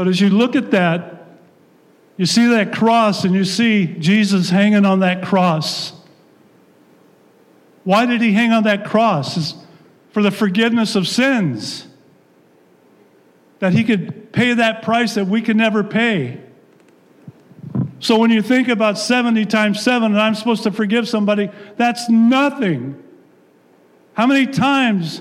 But 0.00 0.08
as 0.08 0.18
you 0.18 0.30
look 0.30 0.56
at 0.56 0.70
that, 0.70 1.26
you 2.16 2.24
see 2.24 2.46
that 2.46 2.72
cross 2.72 3.24
and 3.26 3.34
you 3.34 3.44
see 3.44 3.84
Jesus 3.86 4.48
hanging 4.48 4.86
on 4.86 5.00
that 5.00 5.22
cross. 5.22 5.92
Why 7.84 8.06
did 8.06 8.22
he 8.22 8.32
hang 8.32 8.50
on 8.50 8.62
that 8.62 8.86
cross? 8.86 9.36
It's 9.36 9.54
for 10.12 10.22
the 10.22 10.30
forgiveness 10.30 10.96
of 10.96 11.06
sins. 11.06 11.86
That 13.58 13.74
he 13.74 13.84
could 13.84 14.32
pay 14.32 14.54
that 14.54 14.80
price 14.80 15.16
that 15.16 15.26
we 15.26 15.42
could 15.42 15.58
never 15.58 15.84
pay. 15.84 16.40
So 17.98 18.16
when 18.16 18.30
you 18.30 18.40
think 18.40 18.68
about 18.68 18.96
70 18.96 19.44
times 19.44 19.82
7 19.82 20.12
and 20.12 20.18
I'm 20.18 20.34
supposed 20.34 20.62
to 20.62 20.72
forgive 20.72 21.10
somebody, 21.10 21.50
that's 21.76 22.08
nothing. 22.08 23.04
How 24.14 24.26
many 24.26 24.46
times 24.46 25.20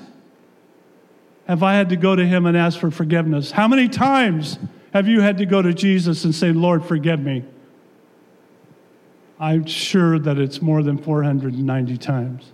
have 1.49 1.63
I 1.63 1.73
had 1.73 1.89
to 1.89 1.95
go 1.95 2.15
to 2.15 2.23
him 2.23 2.45
and 2.45 2.55
ask 2.55 2.79
for 2.79 2.91
forgiveness? 2.91 3.49
How 3.49 3.67
many 3.67 3.89
times 3.89 4.59
have 4.93 5.07
you 5.07 5.19
had 5.19 5.39
to 5.39 5.47
go 5.47 5.63
to 5.63 5.73
Jesus 5.73 6.23
and 6.23 6.33
say, 6.33 6.51
Lord, 6.51 6.85
forgive 6.85 7.19
me? 7.19 7.43
I'm 9.39 9.65
sure 9.65 10.19
that 10.19 10.37
it's 10.37 10.61
more 10.61 10.83
than 10.83 10.99
490 10.99 11.97
times. 11.97 12.51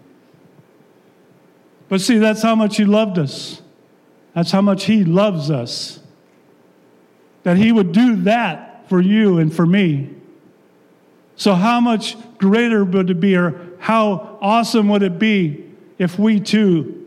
But 1.90 2.00
see, 2.00 2.20
that's 2.20 2.42
how 2.42 2.56
much 2.56 2.78
he 2.78 2.86
loved 2.86 3.20
us. 3.20 3.62
That's 4.34 4.52
how 4.52 4.62
much 4.62 4.86
he 4.86 5.04
loves 5.04 5.52
us. 5.52 6.00
That 7.44 7.58
he 7.58 7.74
would 7.74 7.92
do 7.92 8.16
that 8.24 8.88
for 8.88 9.02
you 9.02 9.40
and 9.40 9.54
for 9.54 9.66
me. 9.66 10.10
So, 11.36 11.54
how 11.54 11.82
much 11.82 12.16
greater 12.38 12.86
would 12.86 13.10
it 13.10 13.20
be, 13.20 13.36
or 13.36 13.60
how 13.78 14.38
awesome 14.42 14.88
would 14.88 15.04
it 15.04 15.20
be 15.20 15.66
if 15.98 16.18
we 16.18 16.40
too, 16.40 17.05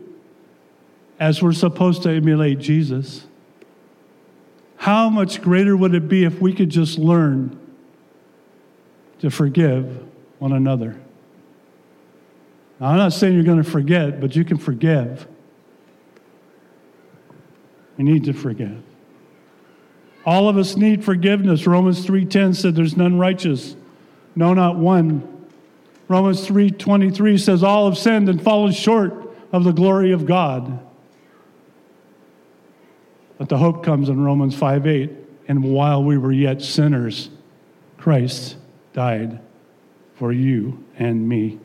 as 1.19 1.41
we're 1.41 1.51
supposed 1.51 2.03
to 2.03 2.09
emulate 2.09 2.59
Jesus, 2.59 3.25
how 4.77 5.09
much 5.09 5.41
greater 5.41 5.75
would 5.75 5.93
it 5.93 6.07
be 6.07 6.23
if 6.23 6.39
we 6.39 6.53
could 6.53 6.69
just 6.69 6.97
learn 6.97 7.59
to 9.19 9.29
forgive 9.29 10.01
one 10.39 10.53
another? 10.53 10.99
Now, 12.79 12.87
I'm 12.87 12.97
not 12.97 13.11
saying 13.11 13.33
you're 13.33 13.43
going 13.43 13.61
to 13.61 13.69
forget, 13.69 14.21
but 14.21 14.37
you 14.37 14.45
can 14.45 14.57
forgive. 14.57 15.27
We 17.97 18.05
need 18.05 18.23
to 18.23 18.33
forgive. 18.33 18.81
All 20.25 20.47
of 20.47 20.57
us 20.57 20.77
need 20.77 21.03
forgiveness. 21.03 21.67
Romans 21.67 22.05
3:10 22.05 22.53
said 22.55 22.75
there's 22.75 22.95
none 22.95 23.17
righteous. 23.17 23.75
No, 24.35 24.53
not 24.53 24.77
one. 24.77 25.23
Romans 26.07 26.47
3:23 26.47 27.37
says 27.37 27.63
all 27.63 27.89
have 27.89 27.97
sinned 27.97 28.29
and 28.29 28.41
fallen 28.41 28.71
short 28.71 29.35
of 29.51 29.65
the 29.65 29.73
glory 29.73 30.13
of 30.13 30.25
God. 30.25 30.79
But 33.39 33.49
the 33.49 33.57
hope 33.57 33.83
comes 33.83 34.09
in 34.09 34.23
Romans 34.23 34.55
5:8, 34.55 35.09
and 35.47 35.63
while 35.63 36.03
we 36.03 36.19
were 36.19 36.31
yet 36.31 36.61
sinners, 36.61 37.31
Christ 37.97 38.57
died 38.93 39.39
for 40.13 40.31
you 40.31 40.83
and 40.99 41.27
me. 41.27 41.57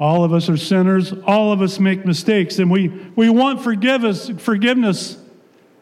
All 0.00 0.24
of 0.24 0.32
us 0.32 0.48
are 0.48 0.56
sinners. 0.56 1.12
All 1.24 1.52
of 1.52 1.62
us 1.62 1.78
make 1.78 2.04
mistakes, 2.04 2.58
and 2.58 2.68
we, 2.68 2.88
we 3.14 3.30
want 3.30 3.60
forgiveness, 3.60 4.28
forgiveness 4.38 5.18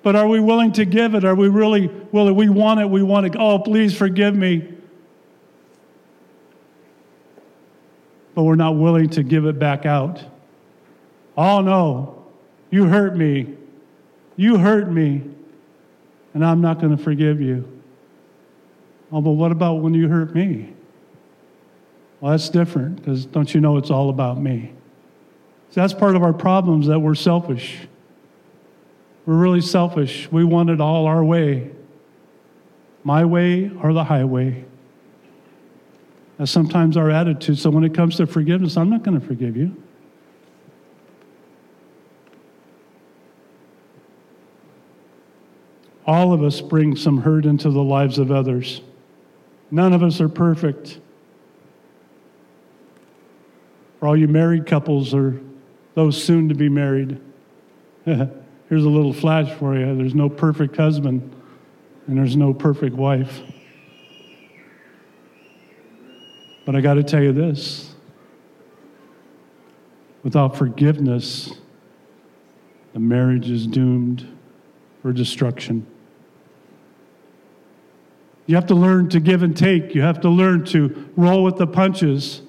but 0.02 0.16
are 0.16 0.26
we 0.26 0.40
willing 0.40 0.72
to 0.72 0.84
give 0.84 1.14
it? 1.14 1.24
Are 1.24 1.34
we 1.34 1.48
really 1.48 1.88
willing? 2.10 2.34
We 2.34 2.48
want 2.48 2.80
it. 2.80 2.90
We 2.90 3.02
want 3.02 3.26
it. 3.26 3.36
Oh, 3.38 3.58
please 3.58 3.96
forgive 3.96 4.34
me. 4.34 4.68
But 8.34 8.42
we're 8.42 8.56
not 8.56 8.76
willing 8.76 9.10
to 9.10 9.22
give 9.22 9.46
it 9.46 9.58
back 9.58 9.86
out. 9.86 10.24
Oh, 11.36 11.60
no. 11.60 12.21
You 12.72 12.86
hurt 12.86 13.16
me. 13.16 13.54
You 14.34 14.58
hurt 14.58 14.90
me. 14.90 15.22
And 16.34 16.44
I'm 16.44 16.60
not 16.60 16.80
going 16.80 16.96
to 16.96 17.00
forgive 17.00 17.40
you. 17.40 17.80
Oh, 19.12 19.20
but 19.20 19.32
what 19.32 19.52
about 19.52 19.74
when 19.74 19.94
you 19.94 20.08
hurt 20.08 20.34
me? 20.34 20.72
Well, 22.20 22.32
that's 22.32 22.48
different 22.48 22.96
because 22.96 23.26
don't 23.26 23.54
you 23.54 23.60
know 23.60 23.76
it's 23.76 23.90
all 23.90 24.10
about 24.10 24.40
me? 24.40 24.72
So 25.70 25.82
that's 25.82 25.94
part 25.94 26.16
of 26.16 26.24
our 26.24 26.32
problems 26.32 26.88
that 26.88 26.98
we're 26.98 27.14
selfish. 27.14 27.78
We're 29.26 29.36
really 29.36 29.60
selfish. 29.60 30.32
We 30.32 30.42
want 30.42 30.70
it 30.70 30.80
all 30.80 31.06
our 31.06 31.22
way 31.22 31.70
my 33.04 33.24
way 33.24 33.70
or 33.82 33.92
the 33.92 34.04
highway. 34.04 34.64
That's 36.38 36.50
sometimes 36.50 36.96
our 36.96 37.10
attitude. 37.10 37.58
So 37.58 37.70
when 37.70 37.84
it 37.84 37.94
comes 37.94 38.16
to 38.16 38.26
forgiveness, 38.26 38.76
I'm 38.76 38.90
not 38.90 39.02
going 39.02 39.20
to 39.20 39.26
forgive 39.26 39.56
you. 39.56 39.76
All 46.06 46.32
of 46.32 46.42
us 46.42 46.60
bring 46.60 46.96
some 46.96 47.18
hurt 47.18 47.46
into 47.46 47.70
the 47.70 47.82
lives 47.82 48.18
of 48.18 48.30
others. 48.30 48.80
None 49.70 49.92
of 49.92 50.02
us 50.02 50.20
are 50.20 50.28
perfect. 50.28 51.00
For 54.00 54.08
all 54.08 54.16
you 54.16 54.28
married 54.28 54.66
couples 54.66 55.14
or 55.14 55.40
those 55.94 56.22
soon 56.22 56.48
to 56.48 56.54
be 56.54 56.68
married, 56.68 57.20
Here's 58.72 58.84
a 58.84 58.88
little 58.88 59.12
flash 59.12 59.52
for 59.58 59.76
you 59.78 59.94
there's 59.94 60.14
no 60.14 60.30
perfect 60.30 60.78
husband, 60.78 61.30
and 62.06 62.16
there's 62.16 62.36
no 62.36 62.54
perfect 62.54 62.96
wife. 62.96 63.42
But 66.64 66.74
I 66.74 66.80
got 66.80 66.94
to 66.94 67.02
tell 67.02 67.22
you 67.22 67.32
this 67.32 67.94
without 70.22 70.56
forgiveness, 70.56 71.52
the 72.94 72.98
marriage 72.98 73.50
is 73.50 73.66
doomed 73.66 74.26
for 75.02 75.12
destruction. 75.12 75.84
You 78.46 78.54
have 78.54 78.66
to 78.66 78.74
learn 78.74 79.08
to 79.10 79.20
give 79.20 79.42
and 79.42 79.56
take. 79.56 79.94
You 79.94 80.02
have 80.02 80.20
to 80.20 80.28
learn 80.28 80.64
to 80.66 81.10
roll 81.16 81.44
with 81.44 81.56
the 81.56 81.66
punches. 81.66 82.42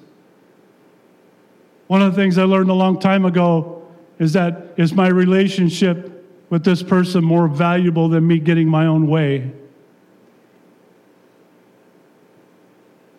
One 1.88 2.00
of 2.00 2.14
the 2.14 2.20
things 2.20 2.38
I 2.38 2.44
learned 2.44 2.70
a 2.70 2.74
long 2.74 2.98
time 2.98 3.24
ago 3.24 3.86
is 4.18 4.32
that 4.32 4.74
is 4.76 4.92
my 4.92 5.08
relationship 5.08 6.10
with 6.50 6.64
this 6.64 6.82
person 6.82 7.24
more 7.24 7.48
valuable 7.48 8.08
than 8.08 8.26
me 8.26 8.38
getting 8.38 8.68
my 8.68 8.86
own 8.86 9.08
way? 9.08 9.50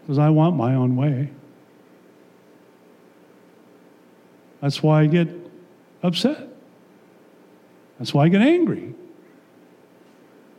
Because 0.02 0.20
I 0.20 0.30
want 0.30 0.56
my 0.56 0.76
own 0.76 0.96
way. 0.96 1.32
That's 4.62 4.82
why 4.82 5.02
I 5.02 5.06
get 5.08 5.28
upset. 6.04 6.48
That's 8.00 8.14
why 8.14 8.26
I 8.26 8.30
get 8.30 8.42
angry. 8.42 8.94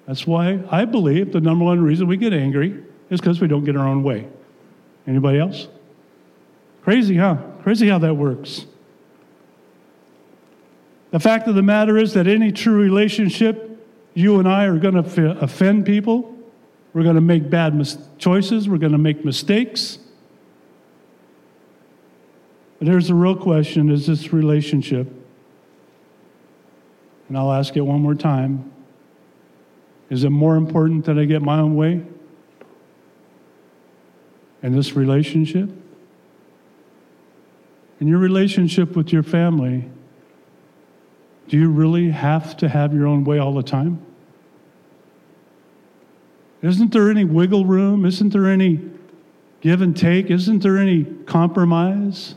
That's 0.07 0.27
why 0.27 0.61
I 0.71 0.85
believe 0.85 1.33
the 1.33 1.41
number 1.41 1.65
one 1.65 1.83
reason 1.83 2.07
we 2.07 2.17
get 2.17 2.33
angry 2.33 2.83
is 3.11 3.21
because 3.21 3.41
we 3.41 3.49
don't 3.49 3.65
get 3.65 3.77
our 3.77 3.87
own 3.87 4.03
way. 4.03 4.29
Anybody 5.07 5.39
else? 5.39 5.69
Crazy, 6.83 7.17
huh? 7.17 7.37
Crazy 7.63 7.89
how 7.89 7.99
that 7.99 8.15
works. 8.15 8.67
The 11.11 11.21
fact 11.21 11.49
of 11.49 11.55
the 11.55 11.63
matter 11.63 11.97
is 11.99 12.15
that 12.15 12.27
any 12.27 12.53
true 12.53 12.81
relationship, 12.81 13.85
you 14.15 14.39
and 14.39 14.49
I 14.49 14.67
are 14.67 14.79
going 14.79 15.03
to 15.03 15.39
offend 15.41 15.87
people. 15.87 16.35
We're 16.93 17.03
going 17.03 17.15
to 17.17 17.21
make 17.21 17.51
bad 17.51 17.75
mis- 17.75 17.99
choices. 18.19 18.69
We're 18.69 18.79
going 18.79 18.93
to 18.93 18.99
make 18.99 19.25
mistakes. 19.25 19.99
But 22.79 22.89
here's 22.89 23.09
the 23.09 23.15
real 23.15 23.37
question 23.37 23.91
is 23.91 24.07
this 24.07 24.33
relationship, 24.33 25.11
and 27.29 27.39
I'll 27.39 27.53
ask 27.53 27.77
it 27.77 27.81
one 27.81 28.01
more 28.01 28.15
time 28.15 28.73
is 30.11 30.25
it 30.25 30.31
more 30.31 30.57
important 30.57 31.05
that 31.07 31.19
I 31.19 31.25
get 31.25 31.43
my 31.43 31.59
own 31.59 31.75
way 31.75 32.05
in 34.63 34.75
this 34.75 34.93
relationship? 34.93 35.71
In 38.01 38.07
your 38.07 38.19
relationship 38.19 38.95
with 38.95 39.13
your 39.13 39.23
family, 39.23 39.89
do 41.49 41.59
you 41.59 41.71
really 41.71 42.11
have 42.11 42.57
to 42.59 42.69
have 42.69 42.93
your 42.93 43.07
own 43.07 43.25
way 43.25 43.39
all 43.39 43.55
the 43.55 43.63
time? 43.63 44.05
Isn't 46.63 46.93
there 46.93 47.11
any 47.11 47.25
wiggle 47.25 47.65
room? 47.65 48.05
Isn't 48.05 48.33
there 48.33 48.51
any 48.51 48.81
give 49.61 49.83
and 49.83 49.97
take? 49.97 50.31
Isn't 50.31 50.63
there 50.63 50.79
any 50.79 51.05
compromise? 51.05 52.35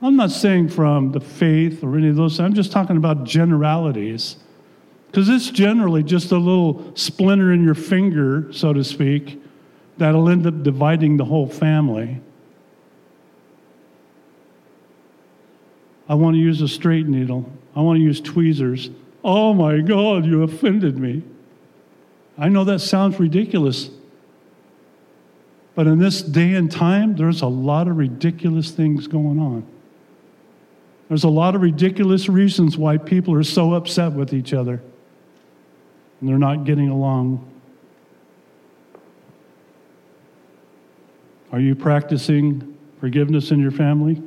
I'm 0.00 0.16
not 0.16 0.30
saying 0.30 0.68
from 0.68 1.12
the 1.12 1.20
faith 1.20 1.82
or 1.82 1.96
any 1.96 2.08
of 2.08 2.16
those, 2.16 2.38
I'm 2.38 2.54
just 2.54 2.70
talking 2.70 2.96
about 2.96 3.24
generalities. 3.24 4.36
Because 5.08 5.28
it's 5.28 5.50
generally 5.50 6.02
just 6.02 6.32
a 6.32 6.38
little 6.38 6.92
splinter 6.94 7.52
in 7.52 7.64
your 7.64 7.74
finger, 7.74 8.52
so 8.52 8.72
to 8.72 8.84
speak, 8.84 9.42
that'll 9.96 10.28
end 10.28 10.46
up 10.46 10.62
dividing 10.62 11.16
the 11.16 11.24
whole 11.24 11.46
family. 11.46 12.20
I 16.08 16.14
want 16.14 16.34
to 16.34 16.40
use 16.40 16.60
a 16.60 16.68
straight 16.68 17.06
needle. 17.06 17.50
I 17.74 17.80
want 17.80 17.98
to 17.98 18.02
use 18.02 18.20
tweezers. 18.20 18.90
Oh 19.24 19.52
my 19.52 19.80
God, 19.80 20.24
you 20.24 20.42
offended 20.42 20.98
me. 20.98 21.22
I 22.36 22.48
know 22.48 22.64
that 22.64 22.80
sounds 22.80 23.18
ridiculous. 23.18 23.90
But 25.74 25.86
in 25.86 25.98
this 25.98 26.22
day 26.22 26.54
and 26.54 26.70
time, 26.70 27.16
there's 27.16 27.42
a 27.42 27.46
lot 27.46 27.88
of 27.88 27.96
ridiculous 27.96 28.70
things 28.70 29.06
going 29.06 29.38
on. 29.38 29.66
There's 31.08 31.24
a 31.24 31.28
lot 31.28 31.54
of 31.54 31.62
ridiculous 31.62 32.28
reasons 32.28 32.76
why 32.76 32.98
people 32.98 33.34
are 33.34 33.42
so 33.42 33.74
upset 33.74 34.12
with 34.12 34.34
each 34.34 34.52
other. 34.52 34.82
And 36.20 36.28
they're 36.28 36.38
not 36.38 36.64
getting 36.64 36.88
along. 36.88 37.44
Are 41.52 41.60
you 41.60 41.74
practicing 41.74 42.76
forgiveness 43.00 43.50
in 43.50 43.60
your 43.60 43.70
family? 43.70 44.22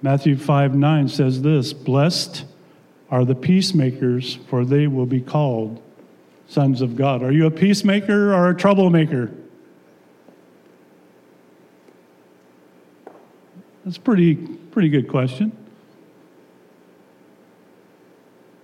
Matthew 0.00 0.36
5 0.36 0.74
9 0.74 1.08
says 1.08 1.42
this 1.42 1.72
Blessed 1.72 2.44
are 3.10 3.24
the 3.24 3.34
peacemakers, 3.34 4.36
for 4.48 4.64
they 4.64 4.86
will 4.86 5.06
be 5.06 5.20
called 5.20 5.80
sons 6.48 6.80
of 6.80 6.96
God. 6.96 7.22
Are 7.22 7.30
you 7.30 7.46
a 7.46 7.50
peacemaker 7.50 8.34
or 8.34 8.50
a 8.50 8.56
troublemaker? 8.56 9.30
That's 13.84 13.98
pretty 13.98 14.34
pretty 14.34 14.88
good 14.88 15.08
question. 15.08 15.61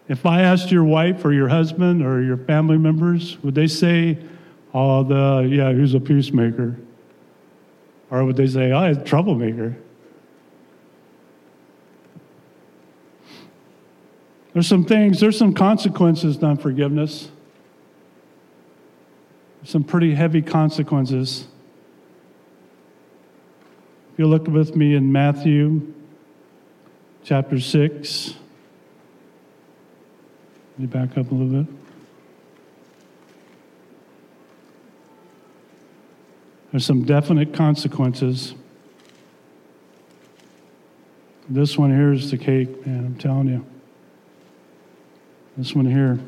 If 0.08 0.25
I 0.25 0.40
asked 0.40 0.72
your 0.72 0.84
wife 0.84 1.25
or 1.25 1.32
your 1.32 1.49
husband 1.49 2.02
or 2.02 2.22
your 2.22 2.38
family 2.38 2.78
members, 2.78 3.37
would 3.43 3.55
they 3.55 3.66
say, 3.66 4.19
"Oh, 4.72 5.02
the 5.02 5.46
yeah, 5.49 5.72
who's 5.72 5.94
a 5.94 6.00
peacemaker?" 6.00 6.78
Or 8.10 8.25
would 8.25 8.37
they 8.37 8.46
say, 8.46 8.72
"Oh, 8.72 8.84
a 8.84 8.94
troublemaker"? 8.94 9.76
There's 14.55 14.66
some 14.66 14.84
things, 14.84 15.20
there's 15.20 15.38
some 15.38 15.52
consequences 15.52 16.38
to 16.38 16.46
unforgiveness. 16.46 17.31
Some 19.62 19.84
pretty 19.84 20.14
heavy 20.14 20.40
consequences. 20.40 21.46
If 24.12 24.19
you 24.19 24.26
look 24.26 24.49
with 24.49 24.75
me 24.75 24.94
in 24.94 25.12
Matthew 25.12 25.93
chapter 27.22 27.60
6, 27.60 28.34
let 30.78 30.80
me 30.80 30.86
back 30.86 31.19
up 31.19 31.32
a 31.32 31.34
little 31.34 31.64
bit. 31.64 31.75
There's 36.70 36.86
some 36.86 37.02
definite 37.02 37.52
consequences. 37.52 38.54
This 41.48 41.76
one 41.76 41.90
here 41.90 42.12
is 42.12 42.30
the 42.30 42.38
cake, 42.38 42.86
man, 42.86 43.06
I'm 43.06 43.16
telling 43.16 43.48
you. 43.48 43.66
This 45.56 45.75
one 45.75 45.86
here. 45.86 46.20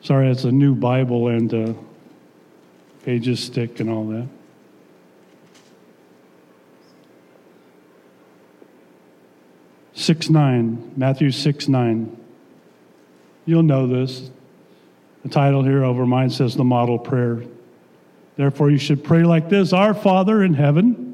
Sorry, 0.00 0.28
it's 0.28 0.42
a 0.42 0.50
new 0.50 0.74
Bible 0.74 1.28
and 1.28 1.54
uh, 1.54 1.72
pages 3.04 3.38
stick 3.38 3.78
and 3.78 3.88
all 3.88 4.06
that. 4.08 4.26
Six 9.98 10.30
nine, 10.30 10.92
Matthew 10.96 11.30
six 11.30 11.68
nine. 11.68 12.16
You'll 13.44 13.62
know 13.62 13.86
this. 13.86 14.30
The 15.22 15.28
title 15.28 15.64
here 15.64 15.84
over 15.84 16.06
mine 16.06 16.30
says 16.30 16.54
the 16.54 16.64
model 16.64 16.98
prayer. 16.98 17.42
Therefore, 18.36 18.70
you 18.70 18.78
should 18.78 19.02
pray 19.02 19.24
like 19.24 19.48
this 19.48 19.72
Our 19.72 19.94
Father 19.94 20.42
in 20.42 20.54
heaven 20.54 21.08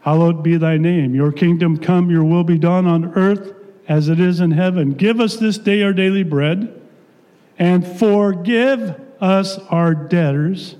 Hallowed 0.00 0.42
be 0.42 0.56
thy 0.56 0.78
name. 0.78 1.14
Your 1.14 1.30
kingdom 1.30 1.76
come, 1.76 2.10
your 2.10 2.24
will 2.24 2.44
be 2.44 2.58
done 2.58 2.86
on 2.86 3.12
earth 3.16 3.54
as 3.86 4.08
it 4.08 4.18
is 4.18 4.40
in 4.40 4.50
heaven. 4.50 4.92
Give 4.92 5.20
us 5.20 5.36
this 5.36 5.58
day 5.58 5.82
our 5.82 5.92
daily 5.92 6.22
bread, 6.22 6.80
and 7.58 7.86
forgive 7.86 8.98
us 9.20 9.58
our 9.68 9.94
debtors. 9.94 10.76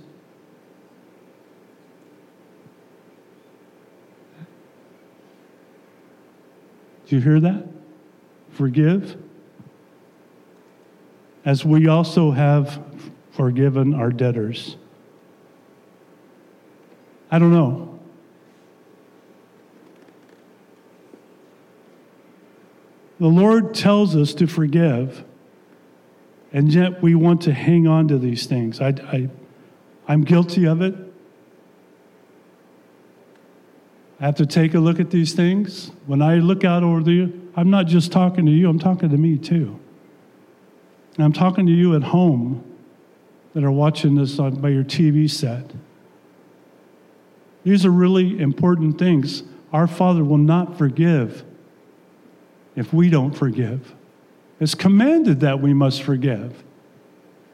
Do 7.10 7.16
you 7.16 7.22
hear 7.22 7.40
that? 7.40 7.66
Forgive. 8.50 9.16
As 11.44 11.64
we 11.64 11.88
also 11.88 12.30
have 12.30 12.80
forgiven 13.32 13.94
our 13.94 14.10
debtors. 14.10 14.76
I 17.28 17.40
don't 17.40 17.52
know. 17.52 17.98
The 23.18 23.26
Lord 23.26 23.74
tells 23.74 24.14
us 24.14 24.32
to 24.34 24.46
forgive, 24.46 25.24
and 26.52 26.72
yet 26.72 27.02
we 27.02 27.16
want 27.16 27.42
to 27.42 27.52
hang 27.52 27.88
on 27.88 28.06
to 28.06 28.18
these 28.18 28.46
things. 28.46 28.80
I, 28.80 28.90
I, 28.90 29.28
I'm 30.06 30.22
guilty 30.22 30.64
of 30.64 30.80
it. 30.80 30.94
I 34.20 34.26
have 34.26 34.34
to 34.36 34.46
take 34.46 34.74
a 34.74 34.78
look 34.78 35.00
at 35.00 35.10
these 35.10 35.32
things. 35.32 35.90
When 36.06 36.20
I 36.20 36.36
look 36.36 36.64
out 36.64 36.82
over 36.82 37.02
the, 37.02 37.32
I'm 37.56 37.70
not 37.70 37.86
just 37.86 38.12
talking 38.12 38.44
to 38.46 38.52
you, 38.52 38.68
I'm 38.68 38.78
talking 38.78 39.08
to 39.08 39.16
me 39.16 39.38
too. 39.38 39.78
And 41.16 41.24
I'm 41.24 41.32
talking 41.32 41.66
to 41.66 41.72
you 41.72 41.96
at 41.96 42.02
home 42.02 42.64
that 43.54 43.64
are 43.64 43.70
watching 43.70 44.14
this 44.14 44.38
on, 44.38 44.60
by 44.60 44.68
your 44.68 44.84
TV 44.84 45.28
set. 45.28 45.72
These 47.64 47.84
are 47.84 47.90
really 47.90 48.38
important 48.38 48.98
things. 48.98 49.42
Our 49.72 49.86
Father 49.86 50.24
will 50.24 50.38
not 50.38 50.76
forgive 50.76 51.44
if 52.76 52.92
we 52.92 53.10
don't 53.10 53.32
forgive. 53.32 53.94
It's 54.60 54.74
commanded 54.74 55.40
that 55.40 55.60
we 55.60 55.72
must 55.74 56.02
forgive. 56.02 56.62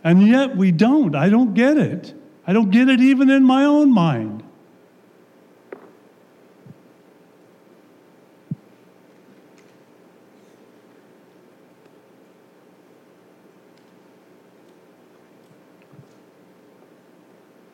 And 0.03 0.27
yet 0.27 0.57
we 0.57 0.73
don't. 0.73 1.15
I 1.15 1.29
don't 1.29 1.55
get 1.55 1.79
it. 1.79 2.15
I 2.47 2.53
don't 2.53 2.71
get 2.71 2.89
it 2.89 3.01
even 3.01 3.31
in 3.31 3.45
my 3.45 3.65
own 3.65 3.93
mind. 3.93 4.43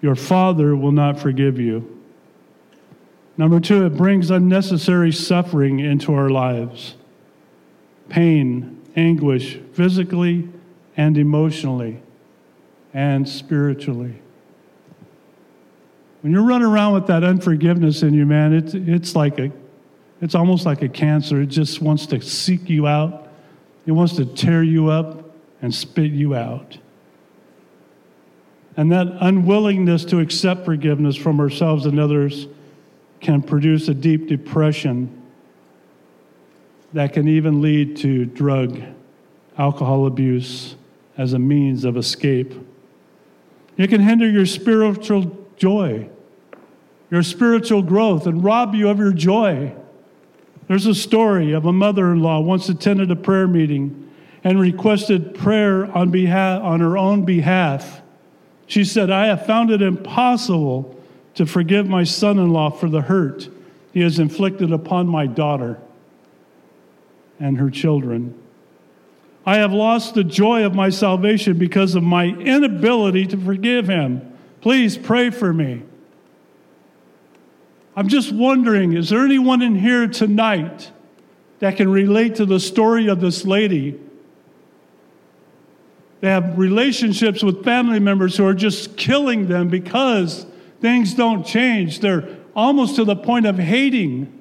Your 0.03 0.17
father 0.17 0.77
will 0.77 0.93
not 0.93 1.19
forgive 1.19 1.59
you. 1.59 2.01
Number 3.39 3.61
two, 3.61 3.87
it 3.87 3.97
brings 3.97 4.31
unnecessary 4.31 5.13
suffering 5.13 5.81
into 5.81 6.13
our 6.13 6.29
lives 6.29 6.97
pain, 8.09 8.83
anguish, 8.95 9.59
physically 9.73 10.47
and 10.97 11.17
emotionally 11.17 12.03
and 12.93 13.27
spiritually. 13.27 14.21
When 16.21 16.33
you're 16.33 16.45
running 16.45 16.69
around 16.69 16.93
with 16.95 17.07
that 17.07 17.25
unforgiveness 17.25 18.03
in 18.03 18.13
you, 18.13 18.27
man, 18.27 18.53
it's, 18.53 18.75
it's 18.75 19.17
like 19.17 19.39
a, 19.39 19.51
it's 20.21 20.35
almost 20.35 20.67
like 20.67 20.83
a 20.83 20.89
cancer. 20.89 21.41
It 21.41 21.47
just 21.47 21.81
wants 21.81 22.07
to 22.07 22.21
seek 22.21 22.69
you 22.69 22.87
out. 22.87 23.29
It 23.87 23.93
wants 23.93 24.17
to 24.17 24.27
tear 24.27 24.63
you 24.63 24.89
up 24.89 25.31
and 25.63 25.75
spit 25.75 26.13
you 26.13 26.35
out. 26.35 26.77
And 28.77 28.91
that 28.93 29.07
unwillingness 29.21 30.05
to 30.07 30.21
accept 30.21 30.65
forgiveness 30.65 31.17
from 31.17 31.41
ourselves 31.41 31.87
and 31.87 32.01
others 32.01 32.47
can 33.21 33.43
produce 33.43 33.89
a 33.89 33.95
deep 33.95 34.29
depression 34.29 35.23
that 36.93 37.13
can 37.13 37.29
even 37.29 37.63
lead 37.63 37.97
to 37.99 38.25
drug, 38.25 38.83
alcohol 39.57 40.07
abuse 40.07 40.77
as 41.17 41.33
a 41.33 41.39
means 41.39 41.85
of 41.85 41.97
escape. 41.97 42.55
It 43.77 43.89
can 43.89 44.01
hinder 44.01 44.29
your 44.29 44.47
spiritual 44.47 45.47
joy, 45.57 46.09
your 47.11 47.23
spiritual 47.23 47.83
growth, 47.83 48.27
and 48.27 48.43
rob 48.43 48.75
you 48.75 48.89
of 48.89 48.99
your 48.99 49.13
joy. 49.13 49.75
There's 50.69 50.87
a 50.87 50.95
story 50.95 51.53
of 51.53 51.67
a 51.67 51.73
mother 51.73 52.11
in 52.13 52.21
law 52.21 52.41
once 52.41 52.69
attended 52.69 53.11
a 53.11 53.17
prayer 53.17 53.47
meeting 53.47 54.11
and 54.45 54.61
requested 54.61 55.35
prayer 55.35 55.87
on, 55.97 56.11
behalf, 56.11 56.63
on 56.63 56.81
her 56.81 56.99
own 56.99 57.25
behalf. 57.25 58.02
She 58.73 58.85
said, 58.87 59.11
I 59.11 59.27
have 59.27 59.45
found 59.45 59.71
it 59.71 59.83
impossible 59.83 60.99
to 61.35 61.45
forgive 61.45 61.87
my 61.87 62.05
son 62.05 62.39
in 62.39 62.55
law 62.55 62.71
for 62.71 62.89
the 62.89 63.03
hurt 63.03 63.51
he 63.93 64.01
has 64.01 64.19
inflicted 64.19 64.73
upon 64.73 65.07
my 65.09 65.27
daughter 65.27 65.79
and 67.39 67.59
her 67.59 67.69
children. 67.69 68.35
I 69.45 69.57
have 69.57 69.75
lost 69.75 70.15
the 70.15 70.25
joy 70.25 70.65
of 70.65 70.75
my 70.75 70.89
salvation 70.89 71.59
because 71.59 71.95
of 71.95 72.03
my 72.03 72.29
inability 72.29 73.27
to 73.27 73.37
forgive 73.37 73.89
him. 73.89 74.39
Please 74.63 74.97
pray 74.97 75.29
for 75.29 75.53
me. 75.53 75.83
I'm 77.95 78.09
just 78.09 78.33
wondering 78.33 78.95
is 78.95 79.11
there 79.11 79.23
anyone 79.23 79.61
in 79.61 79.75
here 79.75 80.07
tonight 80.07 80.91
that 81.59 81.77
can 81.77 81.91
relate 81.91 82.37
to 82.37 82.47
the 82.47 82.59
story 82.59 83.09
of 83.09 83.21
this 83.21 83.45
lady? 83.45 84.01
They 86.23 86.29
have 86.29 86.57
relationships 86.57 87.43
with 87.43 87.65
family 87.65 87.99
members 87.99 88.37
who 88.37 88.47
are 88.47 88.55
just 88.55 88.97
killing 88.97 89.49
them 89.49 89.69
because 89.69 90.47
things 90.81 91.15
don't 91.15 91.45
change. 91.45 91.99
They're 91.99 92.29
almost 92.55 92.95
to 92.95 93.05
the 93.05 93.17
point 93.17 93.45
of 93.45 93.59
hating. 93.59 94.33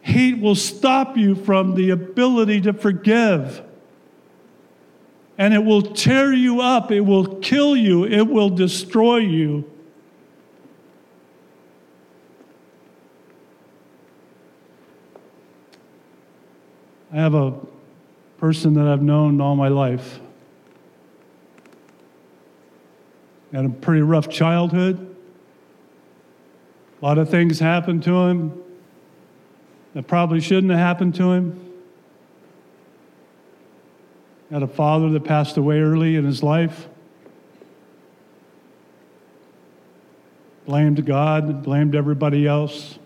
Hate 0.00 0.40
will 0.40 0.54
stop 0.54 1.18
you 1.18 1.34
from 1.34 1.74
the 1.74 1.90
ability 1.90 2.62
to 2.62 2.72
forgive. 2.72 3.62
And 5.36 5.52
it 5.52 5.62
will 5.62 5.82
tear 5.82 6.32
you 6.32 6.62
up, 6.62 6.90
it 6.90 7.00
will 7.00 7.36
kill 7.40 7.76
you, 7.76 8.06
it 8.06 8.26
will 8.28 8.48
destroy 8.48 9.18
you. 9.18 9.70
I 17.12 17.16
have 17.16 17.34
a 17.34 17.69
person 18.40 18.72
that 18.72 18.86
I've 18.88 19.02
known 19.02 19.38
all 19.38 19.54
my 19.54 19.68
life. 19.68 20.18
Had 23.52 23.66
a 23.66 23.68
pretty 23.68 24.00
rough 24.00 24.30
childhood. 24.30 25.14
A 27.00 27.04
lot 27.04 27.18
of 27.18 27.28
things 27.28 27.58
happened 27.58 28.02
to 28.04 28.14
him 28.14 28.58
that 29.92 30.06
probably 30.06 30.40
shouldn't 30.40 30.70
have 30.70 30.80
happened 30.80 31.14
to 31.16 31.32
him. 31.32 31.70
Had 34.50 34.62
a 34.62 34.68
father 34.68 35.10
that 35.10 35.24
passed 35.24 35.58
away 35.58 35.80
early 35.80 36.16
in 36.16 36.24
his 36.24 36.42
life. 36.42 36.88
Blamed 40.64 41.04
God, 41.04 41.62
blamed 41.62 41.94
everybody 41.94 42.46
else. 42.46 42.99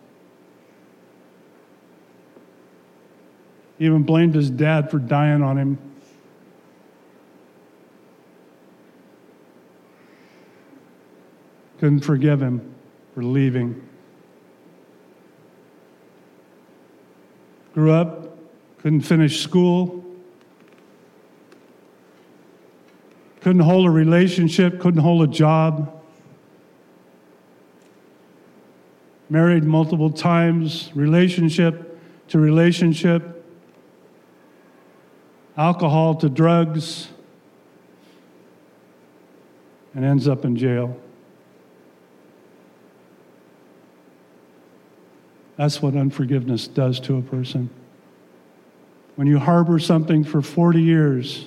Even 3.78 4.02
blamed 4.02 4.34
his 4.34 4.50
dad 4.50 4.90
for 4.90 4.98
dying 4.98 5.42
on 5.42 5.58
him. 5.58 5.78
Couldn't 11.78 12.00
forgive 12.00 12.40
him 12.40 12.74
for 13.14 13.22
leaving. 13.22 13.86
Grew 17.74 17.90
up, 17.90 18.38
couldn't 18.78 19.00
finish 19.00 19.42
school, 19.42 20.04
couldn't 23.40 23.62
hold 23.62 23.86
a 23.86 23.90
relationship, 23.90 24.80
couldn't 24.80 25.00
hold 25.00 25.22
a 25.22 25.26
job. 25.26 26.00
Married 29.28 29.64
multiple 29.64 30.10
times, 30.10 30.92
relationship 30.94 31.98
to 32.28 32.38
relationship 32.38 33.33
alcohol 35.56 36.14
to 36.16 36.28
drugs, 36.28 37.08
and 39.94 40.04
ends 40.04 40.26
up 40.26 40.44
in 40.44 40.56
jail. 40.56 40.96
That's 45.56 45.80
what 45.80 45.94
unforgiveness 45.94 46.66
does 46.66 46.98
to 47.00 47.16
a 47.18 47.22
person. 47.22 47.70
When 49.14 49.28
you 49.28 49.38
harbor 49.38 49.78
something 49.78 50.24
for 50.24 50.42
40 50.42 50.82
years, 50.82 51.46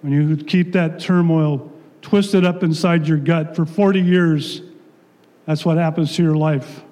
when 0.00 0.12
you 0.12 0.36
keep 0.36 0.72
that 0.72 1.00
turmoil 1.00 1.70
twisted 2.00 2.44
up 2.44 2.62
inside 2.62 3.06
your 3.06 3.18
gut 3.18 3.54
for 3.54 3.66
40 3.66 4.00
years, 4.00 4.62
that's 5.44 5.66
what 5.66 5.76
happens 5.76 6.16
to 6.16 6.22
your 6.22 6.36
life. 6.36 6.82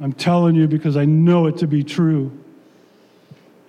I'm 0.00 0.12
telling 0.12 0.54
you 0.54 0.68
because 0.68 0.96
I 0.96 1.06
know 1.06 1.46
it 1.46 1.58
to 1.58 1.66
be 1.66 1.82
true. 1.82 2.41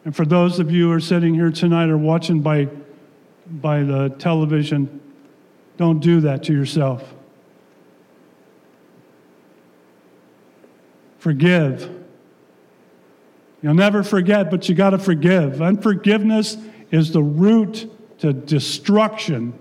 And 0.05 0.15
for 0.15 0.25
those 0.25 0.59
of 0.59 0.71
you 0.71 0.87
who 0.87 0.93
are 0.93 0.99
sitting 0.99 1.33
here 1.33 1.51
tonight 1.51 1.89
or 1.89 1.97
watching 1.97 2.41
by, 2.41 2.67
by 3.47 3.83
the 3.83 4.09
television, 4.19 5.01
don't 5.77 5.99
do 5.99 6.21
that 6.21 6.43
to 6.43 6.53
yourself. 6.53 7.13
Forgive. 11.19 11.89
You'll 13.61 13.73
never 13.75 14.03
forget, 14.03 14.51
but 14.51 14.67
you 14.67 14.75
got 14.75 14.89
to 14.89 14.97
forgive. 14.97 15.61
Unforgiveness 15.61 16.57
is 16.91 17.13
the 17.13 17.23
root 17.23 17.89
to 18.19 18.33
destruction, 18.33 19.57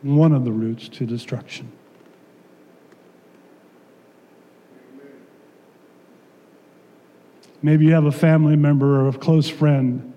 one 0.00 0.32
of 0.32 0.44
the 0.44 0.52
roots 0.52 0.88
to 0.88 1.04
destruction. 1.04 1.70
Maybe 7.62 7.86
you 7.86 7.92
have 7.92 8.04
a 8.04 8.12
family 8.12 8.56
member 8.56 9.00
or 9.00 9.08
a 9.08 9.12
close 9.12 9.48
friend. 9.48 10.12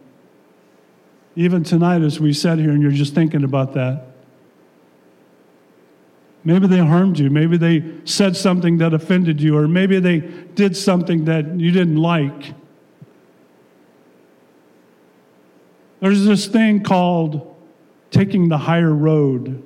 Even 1.36 1.64
tonight, 1.64 2.02
as 2.02 2.20
we 2.20 2.34
sat 2.34 2.58
here 2.58 2.72
and 2.72 2.82
you're 2.82 2.92
just 2.92 3.14
thinking 3.14 3.44
about 3.44 3.74
that. 3.74 4.08
Maybe 6.44 6.68
they 6.68 6.78
harmed 6.78 7.20
you. 7.20 7.30
Maybe 7.30 7.58
they 7.58 7.84
said 8.06 8.38
something 8.38 8.78
that 8.78 8.94
offended 8.94 9.42
you, 9.42 9.58
or 9.58 9.68
maybe 9.68 10.00
they 10.00 10.20
did 10.20 10.78
something 10.78 11.26
that 11.26 11.60
you 11.60 11.72
didn't 11.72 11.98
like. 11.98 12.54
There's 16.00 16.24
this 16.24 16.46
thing 16.48 16.84
called 16.84 17.56
taking 18.12 18.48
the 18.48 18.60
higher 18.60 18.94
road. 18.94 19.64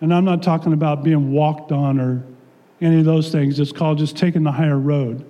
And 0.00 0.14
I'm 0.14 0.24
not 0.24 0.42
talking 0.42 0.72
about 0.72 1.02
being 1.02 1.32
walked 1.32 1.72
on 1.72 1.98
or 1.98 2.22
any 2.80 3.00
of 3.00 3.04
those 3.04 3.30
things. 3.30 3.58
It's 3.58 3.72
called 3.72 3.98
just 3.98 4.16
taking 4.16 4.42
the 4.42 4.52
higher 4.52 4.78
road. 4.78 5.28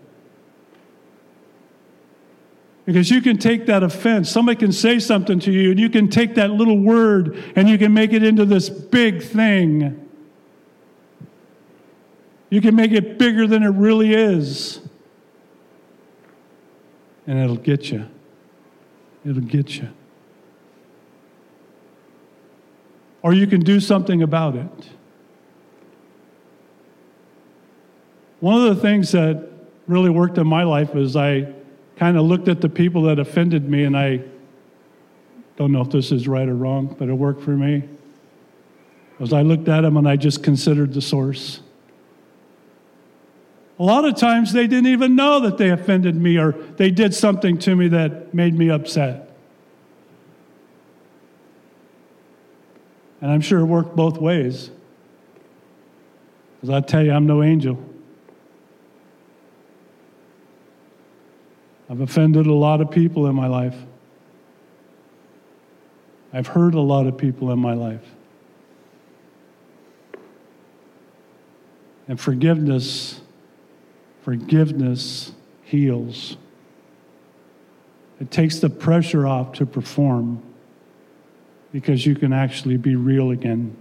Because 2.84 3.10
you 3.10 3.20
can 3.20 3.36
take 3.36 3.66
that 3.66 3.82
offense. 3.82 4.30
Somebody 4.30 4.58
can 4.58 4.72
say 4.72 4.98
something 4.98 5.38
to 5.40 5.52
you, 5.52 5.72
and 5.72 5.78
you 5.78 5.90
can 5.90 6.08
take 6.08 6.36
that 6.36 6.50
little 6.50 6.78
word 6.78 7.36
and 7.54 7.68
you 7.68 7.76
can 7.76 7.92
make 7.92 8.14
it 8.14 8.22
into 8.22 8.46
this 8.46 8.70
big 8.70 9.22
thing. 9.22 10.08
You 12.50 12.62
can 12.62 12.74
make 12.74 12.92
it 12.92 13.18
bigger 13.18 13.46
than 13.46 13.62
it 13.62 13.68
really 13.68 14.14
is. 14.14 14.80
And 17.26 17.38
it'll 17.38 17.56
get 17.56 17.90
you. 17.90 18.08
It'll 19.26 19.42
get 19.42 19.76
you. 19.76 19.90
Or 23.20 23.34
you 23.34 23.46
can 23.46 23.60
do 23.60 23.80
something 23.80 24.22
about 24.22 24.56
it. 24.56 24.88
One 28.40 28.62
of 28.62 28.76
the 28.76 28.80
things 28.80 29.12
that 29.12 29.48
really 29.86 30.10
worked 30.10 30.38
in 30.38 30.46
my 30.46 30.62
life 30.62 30.94
is 30.94 31.16
I 31.16 31.52
kind 31.96 32.16
of 32.16 32.24
looked 32.24 32.48
at 32.48 32.60
the 32.60 32.68
people 32.68 33.02
that 33.02 33.18
offended 33.18 33.68
me, 33.68 33.84
and 33.84 33.96
I 33.96 34.22
don't 35.56 35.72
know 35.72 35.80
if 35.80 35.90
this 35.90 36.12
is 36.12 36.28
right 36.28 36.48
or 36.48 36.54
wrong, 36.54 36.94
but 36.98 37.08
it 37.08 37.14
worked 37.14 37.42
for 37.42 37.50
me. 37.50 37.82
Was 39.18 39.32
I 39.32 39.42
looked 39.42 39.68
at 39.68 39.80
them 39.80 39.96
and 39.96 40.08
I 40.08 40.14
just 40.14 40.44
considered 40.44 40.94
the 40.94 41.02
source. 41.02 41.60
A 43.80 43.82
lot 43.82 44.04
of 44.04 44.16
times 44.16 44.52
they 44.52 44.68
didn't 44.68 44.86
even 44.86 45.16
know 45.16 45.40
that 45.40 45.58
they 45.58 45.70
offended 45.70 46.14
me 46.14 46.38
or 46.38 46.52
they 46.52 46.92
did 46.92 47.14
something 47.14 47.58
to 47.58 47.74
me 47.74 47.88
that 47.88 48.32
made 48.32 48.56
me 48.56 48.70
upset. 48.70 49.30
And 53.20 53.30
I'm 53.32 53.40
sure 53.40 53.58
it 53.58 53.64
worked 53.64 53.96
both 53.96 54.18
ways. 54.18 54.70
Because 56.60 56.70
I 56.70 56.80
tell 56.80 57.04
you, 57.04 57.12
I'm 57.12 57.26
no 57.26 57.42
angel. 57.42 57.78
I've 61.90 62.00
offended 62.00 62.46
a 62.46 62.52
lot 62.52 62.80
of 62.80 62.90
people 62.90 63.26
in 63.26 63.34
my 63.34 63.46
life. 63.46 63.76
I've 66.32 66.48
hurt 66.48 66.74
a 66.74 66.80
lot 66.80 67.06
of 67.06 67.16
people 67.16 67.50
in 67.50 67.58
my 67.58 67.72
life. 67.72 68.04
And 72.06 72.20
forgiveness, 72.20 73.20
forgiveness 74.22 75.32
heals. 75.62 76.36
It 78.20 78.30
takes 78.30 78.58
the 78.58 78.70
pressure 78.70 79.26
off 79.26 79.52
to 79.54 79.66
perform 79.66 80.42
because 81.72 82.04
you 82.04 82.14
can 82.14 82.32
actually 82.32 82.76
be 82.76 82.96
real 82.96 83.30
again. 83.30 83.76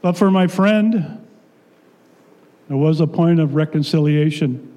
But 0.00 0.16
for 0.16 0.30
my 0.30 0.46
friend, 0.46 1.26
there 2.68 2.76
was 2.76 3.00
a 3.00 3.06
point 3.06 3.40
of 3.40 3.54
reconciliation. 3.54 4.76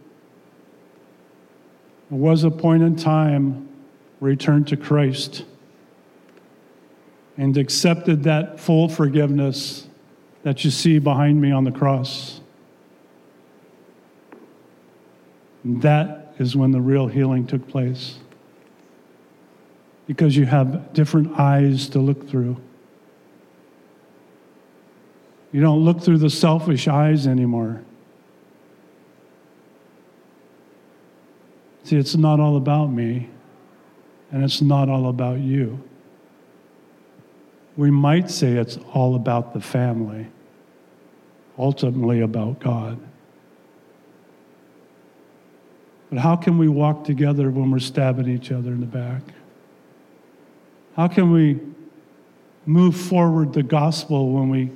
There 2.09 2.19
was 2.19 2.43
a 2.43 2.51
point 2.51 2.83
in 2.83 2.95
time 2.95 3.69
where 4.19 4.31
he 4.31 4.37
turned 4.37 4.67
to 4.69 4.77
Christ 4.77 5.45
and 7.37 7.57
accepted 7.57 8.23
that 8.23 8.59
full 8.59 8.89
forgiveness 8.89 9.87
that 10.43 10.63
you 10.65 10.71
see 10.71 10.99
behind 10.99 11.41
me 11.41 11.51
on 11.51 11.63
the 11.63 11.71
cross. 11.71 12.41
And 15.63 15.81
that 15.81 16.33
is 16.39 16.55
when 16.55 16.71
the 16.71 16.81
real 16.81 17.07
healing 17.07 17.45
took 17.45 17.67
place. 17.67 18.17
Because 20.07 20.35
you 20.35 20.45
have 20.45 20.93
different 20.93 21.39
eyes 21.39 21.87
to 21.89 21.99
look 21.99 22.27
through. 22.27 22.57
You 25.51 25.61
don't 25.61 25.83
look 25.83 26.01
through 26.01 26.19
the 26.19 26.29
selfish 26.29 26.87
eyes 26.87 27.27
anymore. 27.27 27.81
See, 31.83 31.97
it's 31.97 32.15
not 32.15 32.39
all 32.39 32.55
about 32.55 32.87
me, 32.87 33.29
and 34.31 34.43
it's 34.43 34.61
not 34.61 34.87
all 34.87 35.09
about 35.09 35.39
you. 35.39 35.81
We 37.75 37.91
might 37.91 38.29
say 38.29 38.53
it's 38.53 38.77
all 38.93 39.15
about 39.15 39.53
the 39.53 39.59
family, 39.59 40.27
ultimately 41.57 42.21
about 42.21 42.59
God. 42.59 42.99
But 46.09 46.19
how 46.19 46.35
can 46.35 46.57
we 46.57 46.67
walk 46.67 47.03
together 47.03 47.49
when 47.49 47.71
we're 47.71 47.79
stabbing 47.79 48.29
each 48.29 48.51
other 48.51 48.71
in 48.71 48.81
the 48.81 48.85
back? 48.85 49.21
How 50.95 51.07
can 51.07 51.31
we 51.31 51.59
move 52.65 52.95
forward 52.95 53.53
the 53.53 53.63
gospel 53.63 54.31
when 54.31 54.49
we 54.49 54.71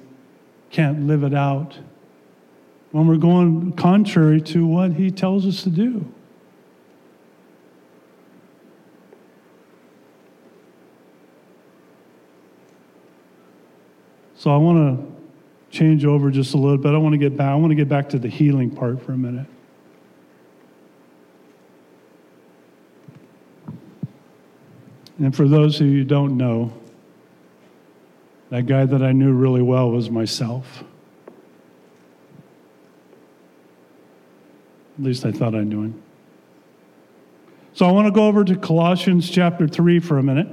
can't 0.76 1.08
live 1.08 1.24
it 1.24 1.34
out, 1.34 1.80
when 2.92 3.08
we're 3.08 3.16
going 3.16 3.72
contrary 3.78 4.42
to 4.42 4.68
what 4.68 4.92
he 4.92 5.10
tells 5.10 5.46
us 5.46 5.64
to 5.64 5.70
do. 5.70 6.06
So 14.36 14.52
I 14.54 14.58
want 14.58 14.78
to 15.00 15.76
change 15.76 16.04
over 16.04 16.30
just 16.30 16.54
a 16.54 16.58
little 16.58 16.78
bit. 16.78 16.94
I 16.94 16.98
want 16.98 17.14
to 17.14 17.18
get 17.18 17.38
back. 17.38 17.48
I 17.48 17.56
want 17.56 17.72
to 17.72 17.76
get 17.76 17.88
back 17.88 18.10
to 18.10 18.20
the 18.20 18.28
healing 18.28 18.70
part 18.70 19.02
for 19.02 19.14
a 19.14 19.18
minute. 19.18 19.48
And 25.20 25.34
for 25.34 25.48
those 25.48 25.78
who 25.78 26.04
don't 26.04 26.36
know, 26.36 26.74
that 28.50 28.66
guy 28.66 28.86
that 28.86 29.02
I 29.02 29.12
knew 29.12 29.34
really 29.34 29.62
well 29.62 29.92
was 29.92 30.10
myself. 30.10 30.84
At 34.98 35.04
least 35.04 35.26
I 35.26 35.32
thought 35.32 35.56
I 35.56 35.64
knew 35.64 35.84
him. 35.84 36.02
So 37.74 37.86
I 37.86 37.92
want 37.92 38.08
to 38.08 38.12
go 38.12 38.28
over 38.28 38.46
to 38.46 38.56
Colossians 38.56 39.30
chapter 39.30 39.68
3 39.68 40.00
for 40.00 40.18
a 40.18 40.24
minute. 40.24 40.48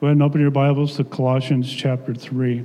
Go 0.00 0.08
ahead 0.08 0.12
and 0.12 0.22
open 0.22 0.40
your 0.40 0.50
Bibles 0.50 0.96
to 0.96 1.04
Colossians 1.04 1.72
chapter 1.72 2.14
3. 2.14 2.64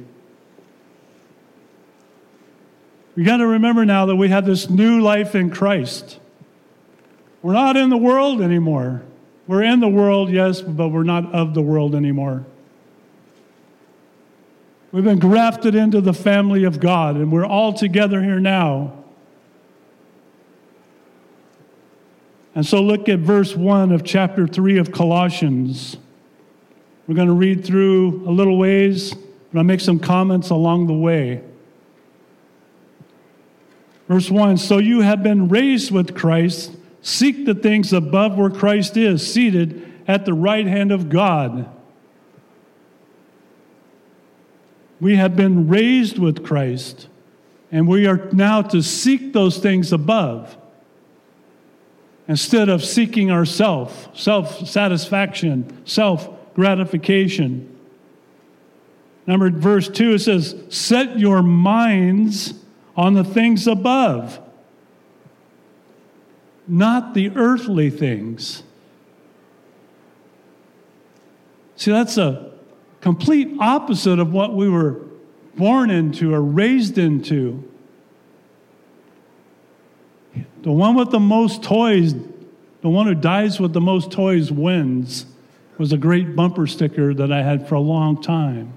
You 3.16 3.24
got 3.26 3.38
to 3.38 3.48
remember 3.48 3.86
now 3.86 4.06
that 4.08 4.18
we 4.18 4.28
have 4.30 4.46
this 4.46 4.70
new 4.70 5.00
life 5.02 5.36
in 5.36 5.50
Christ. 5.50 6.20
We're 7.42 7.54
not 7.54 7.78
in 7.78 7.90
the 7.90 7.98
world 7.98 8.42
anymore. 8.42 9.04
We're 9.48 9.64
in 9.64 9.80
the 9.80 9.88
world, 9.88 10.30
yes, 10.30 10.62
but 10.62 10.90
we're 10.90 11.04
not 11.04 11.34
of 11.34 11.54
the 11.54 11.62
world 11.62 11.96
anymore. 11.96 12.46
We've 14.92 15.04
been 15.04 15.20
grafted 15.20 15.76
into 15.76 16.02
the 16.02 16.14
family 16.14 16.64
of 16.64 16.80
God, 16.80 17.16
and 17.16 17.32
we're 17.32 17.46
all 17.46 17.74
together 17.74 18.24
here 18.24 18.40
now. 18.40 18.94
And 22.56 22.66
so 22.66 22.82
look 22.82 23.08
at 23.08 23.20
verse 23.20 23.56
1 23.56 23.92
of 23.92 24.04
chapter 24.04 24.48
3 24.48 24.80
of 24.80 24.92
Colossians. 24.92 25.98
We're 27.08 27.16
going 27.16 27.28
to 27.28 27.34
read 27.34 27.64
through 27.64 28.28
a 28.28 28.32
little 28.32 28.58
ways, 28.58 29.12
and 29.14 29.60
I'll 29.60 29.64
make 29.64 29.80
some 29.80 30.00
comments 30.00 30.50
along 30.50 30.88
the 30.88 30.94
way. 30.94 31.44
Verse 34.08 34.32
1 34.32 34.58
So 34.58 34.80
you 34.80 35.02
have 35.02 35.22
been 35.22 35.50
raised 35.50 35.92
with 35.92 36.16
Christ. 36.16 36.72
Seek 37.02 37.46
the 37.46 37.56
things 37.56 37.94
above 37.94 38.38
where 38.38 38.50
Christ 38.50 38.98
is, 38.98 39.32
seated 39.32 40.04
at 40.08 40.26
the 40.26 40.34
right 40.34 40.66
hand 40.66 40.92
of 40.92 41.10
God. 41.10 41.70
We 45.00 45.16
have 45.16 45.36
been 45.36 45.68
raised 45.68 46.20
with 46.20 46.44
Christ, 46.44 47.08
and 47.72 47.88
we 47.88 48.06
are 48.06 48.30
now 48.32 48.62
to 48.64 48.82
seek 48.82 49.34
those 49.34 49.58
things 49.58 49.94
above 49.94 50.58
instead 52.28 52.70
of 52.70 52.84
seeking 52.84 53.32
ourself, 53.32 54.10
self 54.18 54.68
satisfaction, 54.68 55.86
self 55.86 56.30
gratification. 56.54 57.76
Number 59.26 59.50
verse 59.50 59.88
2 59.88 60.14
it 60.14 60.20
says, 60.20 60.56
"Set 60.70 61.20
your 61.20 61.42
minds 61.42 62.54
on 62.98 63.14
the 63.14 63.24
things 63.24 63.68
above." 63.68 64.40
not 66.70 67.16
the 67.16 67.32
earthly 67.36 67.90
things. 67.90 68.64
See, 71.76 71.92
that's 71.92 72.18
a 72.18 72.49
complete 73.02 73.56
opposite 73.60 74.20
of 74.20 74.34
what 74.34 74.54
we 74.54 74.70
were 74.70 75.02
born 75.56 75.90
into 75.90 76.34
or 76.34 76.42
raised 76.42 76.98
into. 76.98 77.64
The 80.62 80.72
one 80.72 80.96
with 80.96 81.12
the 81.12 81.20
most 81.20 81.64
toys, 81.64 82.14
the 82.82 82.90
one 82.90 83.08
who 83.08 83.16
dies 83.16 83.60
with 83.60 83.74
the 83.74 83.82
most 83.82 84.12
toys 84.12 84.52
wins, 84.52 85.26
was 85.78 85.94
a 85.94 85.98
great 85.98 86.36
bumper 86.36 86.68
sticker 86.68 87.14
that 87.14 87.32
I 87.32 87.42
had 87.42 87.68
for 87.68 87.76
a 87.76 87.80
long 87.80 88.22
time. 88.22 88.74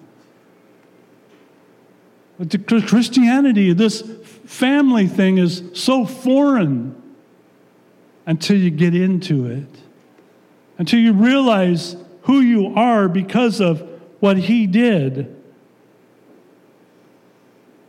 But 2.38 2.50
to 2.50 2.82
Christianity, 2.82 3.72
this 3.72 4.02
family 4.46 5.06
thing 5.06 5.38
is 5.38 5.62
so 5.74 6.04
foreign 6.04 7.00
until 8.26 8.56
you 8.56 8.70
get 8.70 8.94
into 8.94 9.46
it, 9.46 9.68
until 10.78 11.00
you 11.00 11.12
realize 11.12 11.96
who 12.22 12.40
you 12.40 12.74
are 12.74 13.08
because 13.08 13.61
of 13.61 13.88
what 14.22 14.38
He 14.38 14.68
did. 14.68 15.35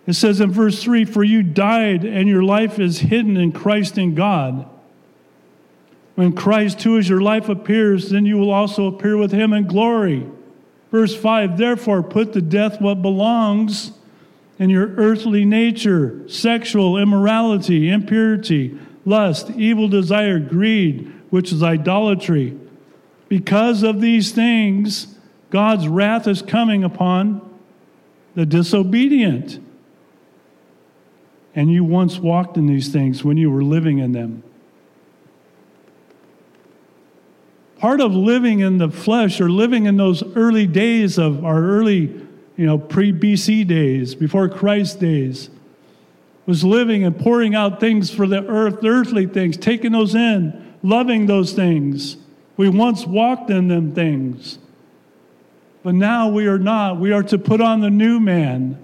It 0.07 0.13
says 0.13 0.41
in 0.41 0.51
verse 0.51 0.81
3 0.81 1.05
For 1.05 1.23
you 1.23 1.43
died, 1.43 2.03
and 2.03 2.27
your 2.27 2.43
life 2.43 2.79
is 2.79 2.99
hidden 2.99 3.37
in 3.37 3.51
Christ 3.51 3.99
in 3.99 4.15
God. 4.15 4.67
When 6.15 6.33
Christ, 6.33 6.81
who 6.81 6.97
is 6.97 7.07
your 7.07 7.21
life, 7.21 7.49
appears, 7.49 8.09
then 8.09 8.25
you 8.25 8.37
will 8.37 8.49
also 8.49 8.87
appear 8.87 9.15
with 9.15 9.31
him 9.31 9.53
in 9.53 9.67
glory. 9.67 10.25
Verse 10.91 11.15
5 11.15 11.55
Therefore, 11.55 12.01
put 12.01 12.33
to 12.33 12.41
death 12.41 12.81
what 12.81 13.03
belongs 13.03 13.91
in 14.57 14.71
your 14.71 14.87
earthly 14.95 15.45
nature 15.45 16.27
sexual 16.27 16.97
immorality, 16.97 17.89
impurity 17.89 18.75
lust, 19.05 19.51
evil 19.51 19.87
desire, 19.87 20.39
greed, 20.39 21.13
which 21.29 21.51
is 21.51 21.61
idolatry. 21.61 22.57
Because 23.29 23.83
of 23.83 24.01
these 24.01 24.31
things, 24.31 25.12
God's 25.53 25.87
wrath 25.87 26.27
is 26.27 26.41
coming 26.41 26.83
upon 26.83 27.39
the 28.33 28.43
disobedient. 28.43 29.59
And 31.53 31.71
you 31.71 31.83
once 31.83 32.17
walked 32.17 32.57
in 32.57 32.65
these 32.65 32.91
things 32.91 33.23
when 33.23 33.37
you 33.37 33.51
were 33.51 33.63
living 33.63 33.99
in 33.99 34.13
them. 34.13 34.41
Part 37.77 38.01
of 38.01 38.15
living 38.15 38.61
in 38.61 38.79
the 38.79 38.89
flesh 38.89 39.39
or 39.39 39.47
living 39.47 39.85
in 39.85 39.95
those 39.95 40.23
early 40.35 40.65
days 40.65 41.19
of 41.19 41.45
our 41.45 41.61
early, 41.63 42.01
you 42.57 42.65
know, 42.65 42.79
pre 42.79 43.13
BC 43.13 43.67
days, 43.67 44.15
before 44.15 44.49
Christ 44.49 44.99
days, 44.99 45.51
was 46.47 46.63
living 46.63 47.03
and 47.03 47.15
pouring 47.15 47.53
out 47.53 47.79
things 47.79 48.09
for 48.09 48.25
the 48.25 48.43
earth, 48.47 48.83
earthly 48.83 49.27
things, 49.27 49.55
taking 49.57 49.91
those 49.91 50.15
in, 50.15 50.73
loving 50.81 51.27
those 51.27 51.53
things. 51.53 52.17
We 52.57 52.69
once 52.69 53.05
walked 53.05 53.51
in 53.51 53.67
them 53.67 53.93
things. 53.93 54.57
But 55.83 55.95
now 55.95 56.29
we 56.29 56.47
are 56.47 56.57
not. 56.57 56.99
We 56.99 57.11
are 57.11 57.23
to 57.23 57.37
put 57.37 57.61
on 57.61 57.81
the 57.81 57.89
new 57.89 58.19
man. 58.19 58.79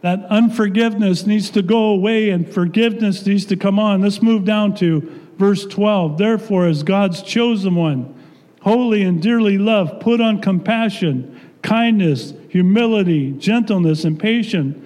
That 0.00 0.24
unforgiveness 0.26 1.26
needs 1.26 1.50
to 1.50 1.62
go 1.62 1.86
away 1.86 2.30
and 2.30 2.48
forgiveness 2.48 3.26
needs 3.26 3.46
to 3.46 3.56
come 3.56 3.78
on. 3.78 4.02
Let's 4.02 4.22
move 4.22 4.44
down 4.44 4.74
to 4.76 5.00
verse 5.36 5.64
12. 5.66 6.18
Therefore, 6.18 6.66
as 6.66 6.82
God's 6.82 7.22
chosen 7.22 7.74
one, 7.74 8.14
holy 8.60 9.02
and 9.02 9.20
dearly 9.20 9.58
loved, 9.58 10.00
put 10.00 10.20
on 10.20 10.40
compassion 10.40 11.40
kindness, 11.62 12.34
humility, 12.50 13.32
gentleness, 13.32 14.04
and 14.04 14.20
patience, 14.20 14.76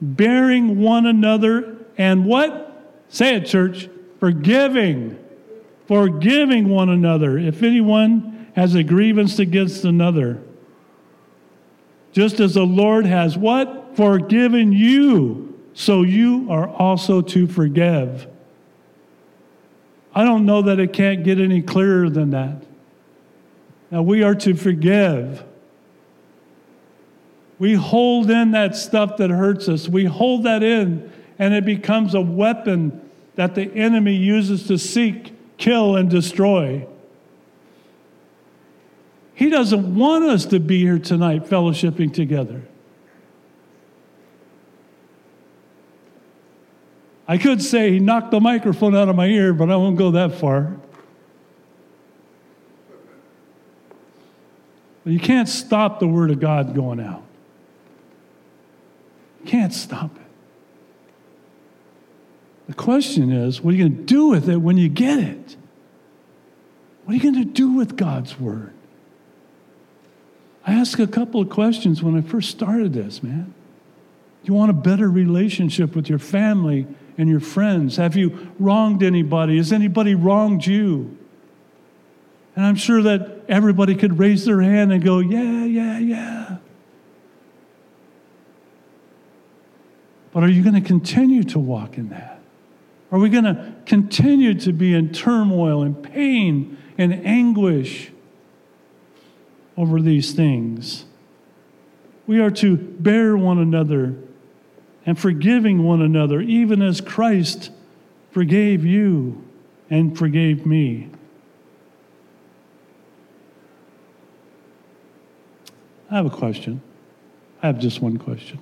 bearing 0.00 0.78
one 0.78 1.06
another, 1.06 1.78
and 1.96 2.26
what? 2.26 2.94
Say 3.08 3.36
it, 3.36 3.46
church. 3.46 3.88
Forgiving. 4.20 5.18
Forgiving 5.88 6.68
one 6.68 6.90
another 6.90 7.38
if 7.38 7.62
anyone 7.62 8.50
has 8.54 8.74
a 8.74 8.82
grievance 8.82 9.38
against 9.38 9.84
another. 9.84 10.42
Just 12.12 12.40
as 12.40 12.54
the 12.54 12.64
Lord 12.64 13.06
has 13.06 13.38
what? 13.38 13.96
Forgiven 13.96 14.72
you, 14.72 15.58
so 15.72 16.02
you 16.02 16.46
are 16.50 16.68
also 16.68 17.22
to 17.22 17.46
forgive. 17.46 18.26
I 20.14 20.24
don't 20.24 20.44
know 20.44 20.62
that 20.62 20.78
it 20.78 20.92
can't 20.92 21.24
get 21.24 21.38
any 21.40 21.62
clearer 21.62 22.10
than 22.10 22.30
that. 22.30 22.62
Now 23.90 24.02
we 24.02 24.22
are 24.22 24.34
to 24.34 24.54
forgive. 24.54 25.42
We 27.58 27.74
hold 27.74 28.30
in 28.30 28.50
that 28.50 28.76
stuff 28.76 29.16
that 29.16 29.30
hurts 29.30 29.68
us. 29.68 29.88
We 29.88 30.04
hold 30.04 30.44
that 30.44 30.62
in, 30.62 31.10
and 31.38 31.54
it 31.54 31.64
becomes 31.64 32.14
a 32.14 32.20
weapon 32.20 33.08
that 33.36 33.54
the 33.54 33.72
enemy 33.74 34.14
uses 34.14 34.66
to 34.66 34.76
seek, 34.76 35.32
kill, 35.58 35.96
and 35.96 36.08
destroy. 36.08 36.86
He 39.34 39.50
doesn't 39.50 39.94
want 39.94 40.24
us 40.24 40.46
to 40.46 40.58
be 40.58 40.80
here 40.80 40.98
tonight 40.98 41.44
fellowshipping 41.44 42.14
together. 42.14 42.62
I 47.28 47.36
could 47.36 47.60
say 47.60 47.92
he 47.92 47.98
knocked 47.98 48.30
the 48.30 48.40
microphone 48.40 48.96
out 48.96 49.10
of 49.10 49.16
my 49.16 49.26
ear, 49.26 49.52
but 49.52 49.70
I 49.70 49.76
won't 49.76 49.98
go 49.98 50.12
that 50.12 50.34
far. 50.36 50.76
You 55.04 55.20
can't 55.20 55.48
stop 55.48 56.00
the 56.00 56.08
Word 56.08 56.30
of 56.30 56.40
God 56.40 56.74
going 56.74 57.00
out. 57.00 57.22
Can't 59.46 59.72
stop 59.72 60.16
it. 60.16 60.27
The 62.68 62.74
question 62.74 63.32
is, 63.32 63.60
what 63.60 63.72
are 63.72 63.76
you 63.76 63.88
going 63.88 63.96
to 63.96 64.02
do 64.04 64.28
with 64.28 64.48
it 64.48 64.58
when 64.58 64.76
you 64.76 64.88
get 64.88 65.18
it? 65.18 65.56
What 67.04 67.12
are 67.12 67.16
you 67.16 67.22
going 67.22 67.42
to 67.42 67.50
do 67.50 67.72
with 67.72 67.96
God's 67.96 68.38
word? 68.38 68.74
I 70.66 70.74
asked 70.74 71.00
a 71.00 71.06
couple 71.06 71.40
of 71.40 71.48
questions 71.48 72.02
when 72.02 72.14
I 72.14 72.20
first 72.20 72.50
started 72.50 72.92
this, 72.92 73.22
man. 73.22 73.54
You 74.42 74.52
want 74.52 74.70
a 74.70 74.74
better 74.74 75.10
relationship 75.10 75.96
with 75.96 76.10
your 76.10 76.18
family 76.18 76.86
and 77.16 77.28
your 77.28 77.40
friends? 77.40 77.96
Have 77.96 78.16
you 78.16 78.52
wronged 78.58 79.02
anybody? 79.02 79.56
Has 79.56 79.72
anybody 79.72 80.14
wronged 80.14 80.66
you? 80.66 81.16
And 82.54 82.66
I'm 82.66 82.76
sure 82.76 83.02
that 83.02 83.44
everybody 83.48 83.94
could 83.94 84.18
raise 84.18 84.44
their 84.44 84.60
hand 84.60 84.92
and 84.92 85.02
go, 85.02 85.20
Yeah, 85.20 85.64
yeah, 85.64 85.98
yeah. 85.98 86.56
But 90.32 90.42
are 90.42 90.48
you 90.48 90.62
going 90.62 90.74
to 90.74 90.86
continue 90.86 91.44
to 91.44 91.58
walk 91.58 91.96
in 91.96 92.10
that? 92.10 92.37
Are 93.10 93.18
we 93.18 93.30
going 93.30 93.44
to 93.44 93.74
continue 93.86 94.54
to 94.60 94.72
be 94.72 94.94
in 94.94 95.12
turmoil 95.12 95.82
and 95.82 96.02
pain 96.02 96.76
and 96.98 97.12
anguish 97.26 98.10
over 99.76 100.00
these 100.00 100.32
things? 100.32 101.06
We 102.26 102.40
are 102.40 102.50
to 102.50 102.76
bear 102.76 103.36
one 103.36 103.58
another 103.58 104.14
and 105.06 105.18
forgiving 105.18 105.84
one 105.84 106.02
another, 106.02 106.42
even 106.42 106.82
as 106.82 107.00
Christ 107.00 107.70
forgave 108.30 108.84
you 108.84 109.42
and 109.88 110.16
forgave 110.16 110.66
me. 110.66 111.08
I 116.10 116.16
have 116.16 116.26
a 116.26 116.30
question. 116.30 116.82
I 117.62 117.66
have 117.68 117.78
just 117.78 118.02
one 118.02 118.18
question. 118.18 118.58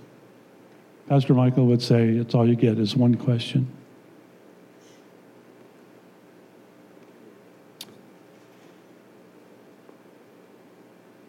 Pastor 1.08 1.34
Michael 1.34 1.66
would 1.66 1.82
say, 1.82 2.08
it's 2.10 2.34
all 2.34 2.48
you 2.48 2.56
get 2.56 2.78
is 2.78 2.96
one 2.96 3.16
question. 3.16 3.75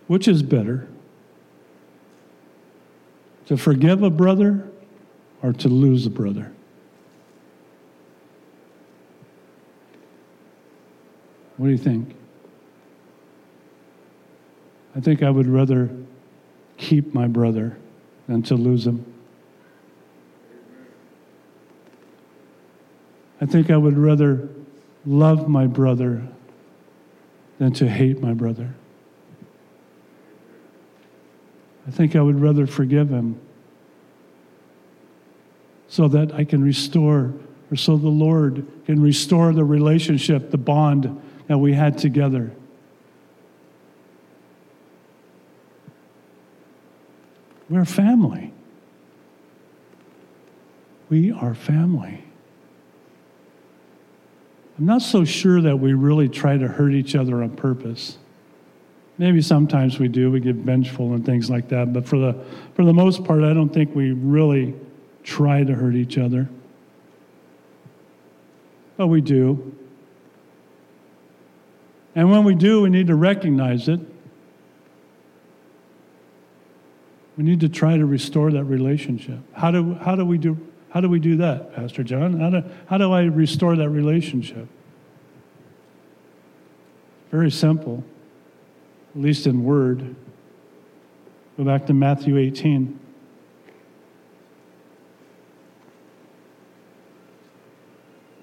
Which 0.08 0.28
is 0.28 0.42
better? 0.42 0.88
To 3.48 3.58
forgive 3.58 4.04
a 4.04 4.10
brother 4.10 4.70
or 5.42 5.54
to 5.54 5.70
lose 5.70 6.06
a 6.06 6.10
brother? 6.10 6.52
What 11.58 11.68
do 11.68 11.72
you 11.72 11.78
think? 11.78 12.16
I 14.96 15.00
think 15.00 15.24
I 15.24 15.30
would 15.30 15.48
rather 15.48 15.90
keep 16.78 17.14
my 17.14 17.28
brother 17.28 17.78
than 18.28 18.44
to 18.44 18.56
lose 18.56 18.86
him. 18.86 19.06
I 23.40 23.46
think 23.46 23.70
I 23.70 23.78
would 23.78 23.98
rather 23.98 24.50
love 25.06 25.48
my 25.48 25.68
brother 25.68 26.28
than 27.60 27.74
to 27.74 27.88
hate 27.88 28.22
my 28.22 28.34
brother. 28.34 28.74
I 31.88 31.92
think 31.92 32.16
I 32.16 32.22
would 32.22 32.40
rather 32.40 32.68
forgive 32.68 33.10
him 33.10 33.40
so 35.88 36.10
that 36.10 36.34
I 36.34 36.44
can 36.44 36.62
restore, 36.62 37.34
or 37.72 37.78
so 37.78 37.96
the 37.96 38.10
Lord 38.10 38.68
can 38.86 39.02
restore 39.02 39.54
the 39.54 39.64
relationship, 39.64 40.52
the 40.52 40.58
bond 40.58 41.22
that 41.48 41.58
we 41.58 41.74
had 41.74 41.98
together. 41.98 42.52
We're 47.70 47.86
family. 47.86 48.54
We 51.10 51.32
are 51.32 51.54
family. 51.54 52.24
I'm 54.78 54.86
not 54.86 55.02
so 55.02 55.24
sure 55.24 55.62
that 55.62 55.78
we 55.78 55.94
really 55.94 56.28
try 56.28 56.58
to 56.58 56.68
hurt 56.68 56.94
each 56.94 57.16
other 57.16 57.42
on 57.42 57.56
purpose. 57.56 58.18
Maybe 59.18 59.42
sometimes 59.42 59.98
we 60.00 60.08
do, 60.08 60.30
we 60.30 60.40
get 60.40 60.56
vengeful 60.56 61.14
and 61.14 61.26
things 61.26 61.50
like 61.50 61.70
that, 61.70 61.92
but 61.92 62.08
for 62.08 62.20
the, 62.20 62.36
for 62.76 62.86
the 62.86 62.94
most 62.94 63.24
part, 63.24 63.44
I 63.44 63.54
don't 63.54 63.74
think 63.74 63.96
we 63.96 64.12
really 64.12 64.76
try 65.24 65.64
to 65.64 65.74
hurt 65.74 65.96
each 65.96 66.18
other. 66.18 66.48
But 68.96 69.08
we 69.08 69.22
do. 69.22 69.76
And 72.16 72.32
when 72.32 72.44
we 72.44 72.56
do, 72.56 72.82
we 72.82 72.90
need 72.90 73.08
to 73.08 73.16
recognize 73.16 73.88
it. 73.88 74.00
We 77.38 77.44
need 77.44 77.60
to 77.60 77.70
try 77.70 77.98
to 77.98 78.06
restore 78.06 78.52
that 78.52 78.64
relationship. 78.64 79.40
How 79.54 79.72
do, 79.72 79.94
how 79.96 80.16
do 80.16 80.26
we 80.26 80.38
do 80.38 80.58
how 80.90 81.02
do 81.02 81.10
we 81.10 81.20
do 81.20 81.38
that, 81.38 81.76
Pastor 81.76 82.04
John? 82.04 82.40
How 82.40 82.50
do, 82.50 82.64
how 82.88 82.98
do 82.98 83.12
I 83.12 83.24
restore 83.24 83.76
that 83.76 83.90
relationship? 83.90 84.68
Very 87.30 87.52
simple, 87.52 88.04
at 89.18 89.24
least 89.24 89.48
in 89.48 89.64
word. 89.64 90.16
Go 91.58 91.64
back 91.64 91.88
to 91.88 91.94
Matthew 91.94 92.38
18. 92.38 93.00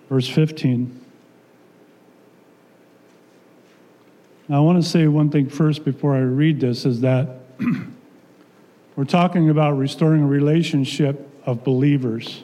Verse 0.08 0.28
15. 0.28 1.00
Now, 4.48 4.56
I 4.56 4.60
want 4.60 4.82
to 4.82 4.88
say 4.88 5.06
one 5.06 5.30
thing 5.30 5.48
first 5.48 5.84
before 5.84 6.16
I 6.16 6.18
read 6.18 6.58
this 6.58 6.84
is 6.84 7.02
that 7.02 7.28
we're 8.96 9.04
talking 9.04 9.50
about 9.50 9.78
restoring 9.78 10.22
a 10.22 10.26
relationship 10.26 11.30
of 11.46 11.62
believers. 11.62 12.42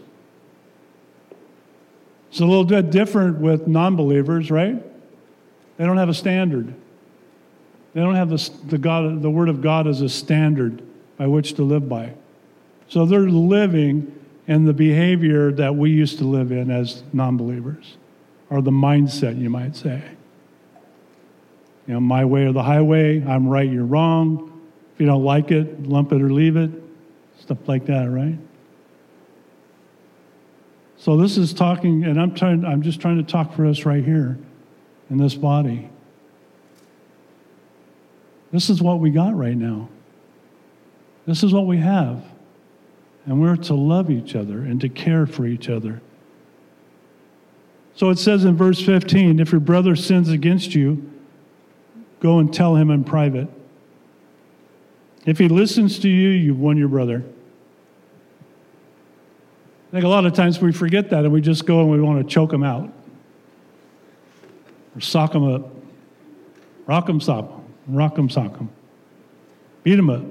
It's 2.31 2.39
a 2.39 2.47
little 2.47 2.65
bit 2.65 2.93
different 2.93 3.39
with 3.39 3.67
non 3.67 3.97
believers, 3.97 4.53
right? 4.53 4.81
They 5.79 5.85
don't 5.85 5.97
have 5.97 6.09
a 6.09 6.15
standard. 6.15 6.77
They 7.93 8.01
don't 8.01 8.15
have 8.15 8.31
the, 8.31 8.51
the, 8.67 8.79
God, 8.79 9.23
the 9.23 9.31
Word 9.31 9.49
of 9.49 9.61
God 9.61 9.87
as 9.87 10.01
a 10.01 10.09
standard 10.09 10.83
by 11.17 11.27
which 11.27 11.55
to 11.55 11.63
live 11.63 11.89
by. 11.89 12.15
So 12.89 13.05
they're 13.05 13.29
living 13.29 14.17
in 14.47 14.65
the 14.65 14.73
behavior 14.73 15.53
that 15.53 15.75
we 15.75 15.91
used 15.91 16.19
to 16.19 16.25
live 16.25 16.53
in 16.53 16.71
as 16.71 17.03
non 17.13 17.37
believers, 17.37 17.97
or 18.49 18.63
the 18.63 18.71
mindset, 18.71 19.41
you 19.41 19.51
might 19.51 19.77
say. 19.77 20.03
You 21.87 21.95
know, 21.95 22.01
my 22.01 22.25
way 22.25 22.47
or 22.47 22.53
the 22.53 22.63
highway, 22.63 23.25
I'm 23.25 23.49
right, 23.49 23.69
you're 23.69 23.85
wrong. 23.85 24.61
If 24.95 25.01
you 25.01 25.07
don't 25.07 25.25
like 25.25 25.51
it, 25.51 25.85
lump 25.85 26.13
it 26.13 26.23
or 26.23 26.31
leave 26.33 26.57
it, 26.57 26.71
stuff 27.41 27.67
like 27.67 27.87
that, 27.87 28.05
right? 28.11 28.39
So 30.97 31.17
this 31.17 31.39
is 31.39 31.55
talking, 31.55 32.05
and 32.05 32.21
I'm 32.21 32.35
trying, 32.35 32.65
I'm 32.65 32.83
just 32.83 33.01
trying 33.01 33.17
to 33.17 33.23
talk 33.23 33.55
for 33.55 33.67
us 33.67 33.85
right 33.85 34.05
here 34.05 34.39
in 35.09 35.17
this 35.17 35.35
body. 35.35 35.89
This 38.53 38.69
is 38.69 38.83
what 38.83 38.99
we 39.01 39.11
got 39.11 39.37
right 39.37 39.57
now. 39.57 39.89
This 41.27 41.43
is 41.43 41.53
what 41.53 41.67
we 41.67 41.79
have. 41.79 42.25
And 43.27 43.41
we're 43.41 43.57
to 43.57 43.75
love 43.75 44.11
each 44.11 44.35
other 44.35 44.59
and 44.59 44.81
to 44.81 44.89
care 44.89 45.27
for 45.27 45.47
each 45.47 45.69
other. 45.69 46.01
So 47.95 48.09
it 48.11 48.19
says 48.19 48.45
in 48.45 48.57
verse 48.57 48.81
15 48.81 49.41
if 49.41 49.53
your 49.53 49.61
brother 49.61 49.95
sins 49.95 50.31
against 50.31 50.75
you, 50.75 51.11
go 52.21 52.39
and 52.39 52.53
tell 52.53 52.75
him 52.75 52.91
in 52.91 53.05
private. 53.05 53.49
If 55.27 55.39
he 55.39 55.49
listens 55.49 55.99
to 56.01 56.09
you, 56.09 56.31
you've 56.31 56.59
won 56.59 56.77
your 56.77 56.89
brother. 56.89 57.23
I 59.89 59.93
think 59.93 60.05
a 60.05 60.09
lot 60.09 60.25
of 60.25 60.33
times 60.33 60.61
we 60.61 60.73
forget 60.73 61.11
that 61.11 61.25
and 61.25 61.33
we 61.33 61.41
just 61.41 61.67
go 61.67 61.81
and 61.81 61.91
we 61.91 62.01
want 62.01 62.27
to 62.27 62.33
choke 62.33 62.53
him 62.53 62.63
out 62.63 62.91
or 64.95 65.01
sock 65.01 65.35
him 65.35 65.45
up, 65.45 65.71
rock 66.87 67.09
him, 67.09 67.21
sock 67.21 67.49
them, 67.49 67.60
rock 67.87 68.15
them, 68.15 68.29
sock 68.29 68.57
them, 68.57 68.71
beat 69.83 69.97
them 69.97 70.11
up. 70.11 70.23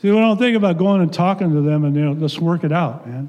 See, 0.00 0.10
we 0.10 0.16
don't 0.16 0.38
think 0.38 0.56
about 0.56 0.78
going 0.78 1.00
and 1.00 1.12
talking 1.12 1.52
to 1.52 1.60
them 1.60 1.84
and 1.84 1.96
you 1.96 2.04
know, 2.04 2.12
let's 2.12 2.38
work 2.38 2.62
it 2.62 2.72
out, 2.72 3.06
man. 3.06 3.28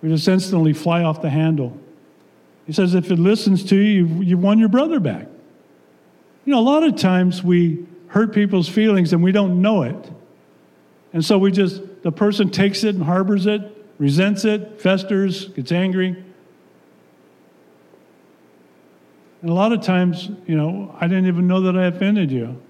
We 0.00 0.08
just 0.08 0.28
instantly 0.28 0.72
fly 0.72 1.02
off 1.02 1.22
the 1.22 1.30
handle. 1.30 1.76
He 2.66 2.72
says, 2.72 2.94
if 2.94 3.10
it 3.10 3.18
listens 3.18 3.64
to 3.64 3.76
you, 3.76 4.06
you've, 4.06 4.24
you've 4.24 4.42
won 4.42 4.58
your 4.58 4.68
brother 4.68 5.00
back. 5.00 5.26
You 6.44 6.52
know, 6.52 6.60
a 6.60 6.62
lot 6.62 6.84
of 6.84 6.96
times 6.96 7.42
we 7.42 7.86
hurt 8.08 8.32
people's 8.32 8.68
feelings 8.68 9.12
and 9.12 9.22
we 9.22 9.32
don't 9.32 9.60
know 9.60 9.82
it. 9.82 10.10
And 11.12 11.24
so 11.24 11.38
we 11.38 11.50
just 11.50 11.82
the 12.02 12.12
person 12.12 12.50
takes 12.50 12.84
it 12.84 12.94
and 12.94 13.04
harbors 13.04 13.46
it, 13.46 13.60
resents 13.98 14.44
it, 14.44 14.80
festers, 14.80 15.48
gets 15.48 15.72
angry. 15.72 16.22
And 19.42 19.50
a 19.50 19.52
lot 19.52 19.72
of 19.72 19.82
times, 19.82 20.30
you 20.46 20.56
know, 20.56 20.96
I 20.98 21.08
didn't 21.08 21.26
even 21.26 21.46
know 21.46 21.60
that 21.62 21.76
I 21.76 21.86
offended 21.86 22.30
you. 22.30 22.60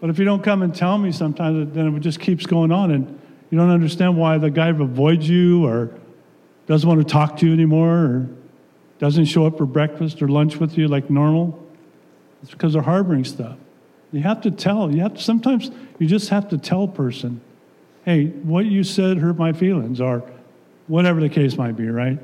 But 0.00 0.08
if 0.08 0.18
you 0.18 0.24
don't 0.24 0.42
come 0.42 0.62
and 0.62 0.74
tell 0.74 0.98
me 0.98 1.12
sometimes, 1.12 1.74
then 1.74 1.94
it 1.94 2.00
just 2.00 2.20
keeps 2.20 2.46
going 2.46 2.72
on, 2.72 2.90
and 2.90 3.20
you 3.50 3.58
don't 3.58 3.70
understand 3.70 4.16
why 4.16 4.38
the 4.38 4.50
guy 4.50 4.68
avoids 4.68 5.28
you 5.28 5.66
or 5.66 5.90
doesn't 6.66 6.88
want 6.88 7.00
to 7.00 7.12
talk 7.12 7.36
to 7.38 7.46
you 7.46 7.52
anymore 7.52 7.90
or 7.90 8.28
doesn't 8.98 9.26
show 9.26 9.46
up 9.46 9.58
for 9.58 9.66
breakfast 9.66 10.22
or 10.22 10.28
lunch 10.28 10.56
with 10.56 10.78
you 10.78 10.88
like 10.88 11.10
normal. 11.10 11.58
It's 12.42 12.50
because 12.50 12.72
they're 12.72 12.82
harboring 12.82 13.24
stuff. 13.24 13.58
You 14.12 14.22
have 14.22 14.40
to 14.42 14.50
tell. 14.50 14.92
You 14.92 15.02
have 15.02 15.14
to, 15.14 15.20
sometimes 15.20 15.70
you 15.98 16.06
just 16.06 16.28
have 16.30 16.48
to 16.50 16.58
tell 16.58 16.84
a 16.84 16.88
person 16.88 17.40
hey, 18.04 18.26
what 18.26 18.66
you 18.66 18.82
said 18.82 19.18
hurt 19.18 19.38
my 19.38 19.52
feelings, 19.52 20.00
or 20.00 20.28
whatever 20.88 21.20
the 21.20 21.28
case 21.28 21.56
might 21.56 21.76
be, 21.76 21.88
right? 21.88 22.18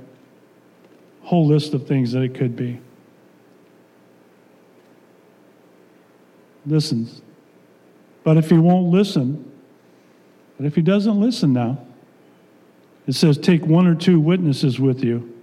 Whole 1.22 1.46
list 1.46 1.74
of 1.74 1.87
things 1.87 2.12
that 2.12 2.22
it 2.22 2.35
could 2.35 2.57
be. 2.57 2.81
Listens. 6.68 7.22
But 8.24 8.37
if 8.37 8.50
he 8.50 8.59
won't 8.59 8.88
listen, 8.88 9.50
but 10.57 10.66
if 10.66 10.74
he 10.74 10.83
doesn't 10.83 11.20
listen 11.20 11.52
now, 11.52 11.78
it 13.07 13.14
says, 13.14 13.38
take 13.38 13.64
one 13.64 13.87
or 13.87 13.94
two 13.94 14.20
witnesses 14.20 14.78
with 14.78 15.02
you, 15.02 15.35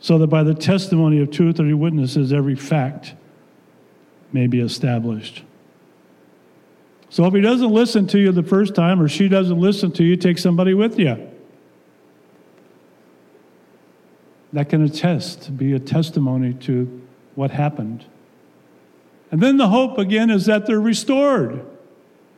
so 0.00 0.18
that 0.18 0.26
by 0.26 0.42
the 0.42 0.54
testimony 0.54 1.20
of 1.20 1.30
two 1.30 1.50
or 1.50 1.52
three 1.52 1.74
witnesses, 1.74 2.32
every 2.32 2.56
fact 2.56 3.14
may 4.32 4.46
be 4.46 4.60
established. 4.60 5.44
So 7.08 7.24
if 7.26 7.34
he 7.34 7.40
doesn't 7.40 7.70
listen 7.70 8.06
to 8.08 8.18
you 8.18 8.32
the 8.32 8.42
first 8.42 8.74
time 8.74 9.00
or 9.00 9.08
she 9.08 9.28
doesn't 9.28 9.58
listen 9.58 9.92
to 9.92 10.04
you, 10.04 10.16
take 10.16 10.38
somebody 10.38 10.74
with 10.74 10.98
you. 10.98 11.28
That 14.52 14.68
can 14.68 14.82
attest, 14.84 15.56
be 15.56 15.74
a 15.74 15.78
testimony 15.78 16.54
to 16.54 17.02
what 17.34 17.50
happened. 17.50 18.04
And 19.30 19.40
then 19.40 19.56
the 19.56 19.68
hope 19.68 19.98
again 19.98 20.30
is 20.30 20.46
that 20.46 20.66
they're 20.66 20.80
restored. 20.80 21.64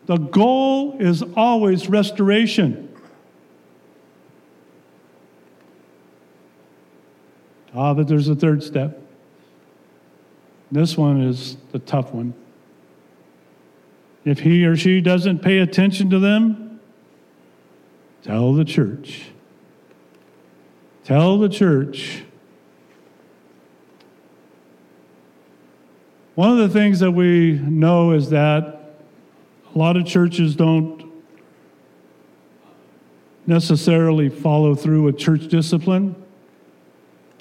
The 0.06 0.16
goal 0.16 0.96
is 0.98 1.22
always 1.36 1.88
restoration. 1.88 2.88
Ah, 7.74 7.94
but 7.94 8.08
there's 8.08 8.28
a 8.28 8.34
third 8.34 8.62
step. 8.62 9.00
This 10.70 10.96
one 10.96 11.22
is 11.22 11.56
the 11.72 11.78
tough 11.78 12.12
one. 12.12 12.34
If 14.24 14.40
he 14.40 14.64
or 14.64 14.76
she 14.76 15.00
doesn't 15.00 15.40
pay 15.40 15.58
attention 15.58 16.10
to 16.10 16.18
them, 16.18 16.80
tell 18.22 18.52
the 18.52 18.64
church. 18.64 19.30
Tell 21.04 21.38
the 21.38 21.48
church. 21.48 22.24
One 26.34 26.50
of 26.50 26.56
the 26.56 26.68
things 26.70 27.00
that 27.00 27.10
we 27.10 27.52
know 27.58 28.12
is 28.12 28.30
that 28.30 28.96
a 29.74 29.78
lot 29.78 29.98
of 29.98 30.06
churches 30.06 30.56
don't 30.56 31.04
necessarily 33.46 34.30
follow 34.30 34.74
through 34.74 35.02
with 35.02 35.18
church 35.18 35.48
discipline 35.48 36.14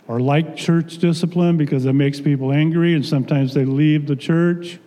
or 0.10 0.19
like 0.19 0.58
church 0.58 0.97
discipline 0.97 1.56
because 1.56 1.86
it 1.86 1.93
makes 1.93 2.19
people 2.19 2.51
angry 2.51 2.93
and 2.93 3.06
sometimes 3.06 3.54
they 3.54 3.63
leave 3.63 4.08
the 4.08 4.15
church. 4.15 4.77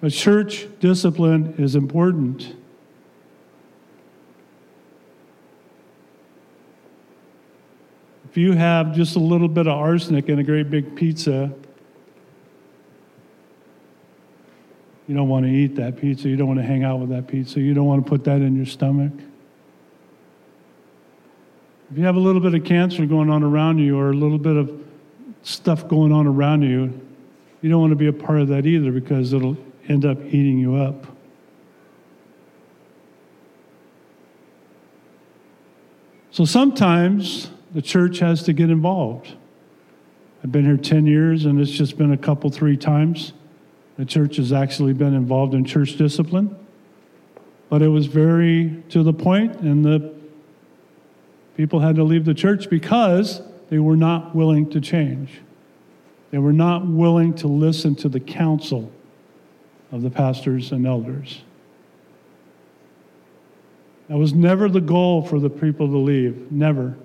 But 0.00 0.12
church 0.12 0.68
discipline 0.78 1.54
is 1.58 1.74
important. 1.74 2.54
If 8.30 8.36
you 8.36 8.52
have 8.52 8.94
just 8.94 9.16
a 9.16 9.20
little 9.20 9.48
bit 9.48 9.66
of 9.66 9.76
arsenic 9.76 10.28
in 10.28 10.38
a 10.38 10.44
great 10.44 10.70
big 10.70 10.94
pizza, 10.94 11.52
you 15.06 15.14
don't 15.14 15.28
want 15.28 15.44
to 15.44 15.50
eat 15.50 15.76
that 15.76 15.96
pizza. 15.96 16.28
You 16.28 16.36
don't 16.36 16.48
want 16.48 16.60
to 16.60 16.66
hang 16.66 16.82
out 16.82 16.98
with 16.98 17.10
that 17.10 17.26
pizza. 17.26 17.60
You 17.60 17.74
don't 17.74 17.86
want 17.86 18.04
to 18.04 18.08
put 18.08 18.24
that 18.24 18.40
in 18.40 18.56
your 18.56 18.66
stomach. 18.66 19.12
If 21.90 21.98
you 21.98 22.04
have 22.04 22.16
a 22.16 22.20
little 22.20 22.40
bit 22.40 22.54
of 22.54 22.64
cancer 22.64 23.04
going 23.04 23.28
on 23.28 23.42
around 23.42 23.78
you 23.78 23.98
or 23.98 24.10
a 24.10 24.14
little 24.14 24.38
bit 24.38 24.56
of 24.56 24.82
stuff 25.42 25.86
going 25.86 26.12
on 26.12 26.26
around 26.26 26.62
you, 26.62 26.98
you 27.60 27.70
don't 27.70 27.80
want 27.80 27.90
to 27.90 27.96
be 27.96 28.06
a 28.06 28.12
part 28.12 28.40
of 28.40 28.48
that 28.48 28.66
either 28.66 28.90
because 28.90 29.32
it'll 29.32 29.56
end 29.88 30.04
up 30.04 30.18
eating 30.24 30.58
you 30.58 30.76
up. 30.76 31.06
So 36.30 36.44
sometimes 36.44 37.50
the 37.72 37.82
church 37.82 38.18
has 38.18 38.42
to 38.44 38.52
get 38.52 38.70
involved. 38.70 39.34
I've 40.42 40.50
been 40.50 40.64
here 40.64 40.76
10 40.76 41.06
years 41.06 41.44
and 41.44 41.60
it's 41.60 41.70
just 41.70 41.96
been 41.96 42.12
a 42.12 42.18
couple, 42.18 42.50
three 42.50 42.76
times. 42.76 43.34
The 43.96 44.04
church 44.04 44.36
has 44.36 44.52
actually 44.52 44.92
been 44.92 45.14
involved 45.14 45.54
in 45.54 45.64
church 45.64 45.96
discipline, 45.96 46.56
but 47.68 47.80
it 47.82 47.88
was 47.88 48.06
very 48.06 48.82
to 48.90 49.02
the 49.02 49.12
point, 49.12 49.60
and 49.60 49.84
the 49.84 50.12
people 51.56 51.80
had 51.80 51.96
to 51.96 52.04
leave 52.04 52.24
the 52.24 52.34
church 52.34 52.68
because 52.68 53.40
they 53.70 53.78
were 53.78 53.96
not 53.96 54.34
willing 54.34 54.68
to 54.70 54.80
change. 54.80 55.40
They 56.30 56.38
were 56.38 56.52
not 56.52 56.86
willing 56.86 57.34
to 57.34 57.46
listen 57.46 57.94
to 57.96 58.08
the 58.08 58.18
counsel 58.18 58.90
of 59.92 60.02
the 60.02 60.10
pastors 60.10 60.72
and 60.72 60.86
elders. 60.86 61.42
That 64.08 64.16
was 64.16 64.34
never 64.34 64.68
the 64.68 64.80
goal 64.80 65.22
for 65.22 65.38
the 65.38 65.48
people 65.48 65.86
to 65.86 65.96
leave, 65.96 66.50
never. 66.50 66.96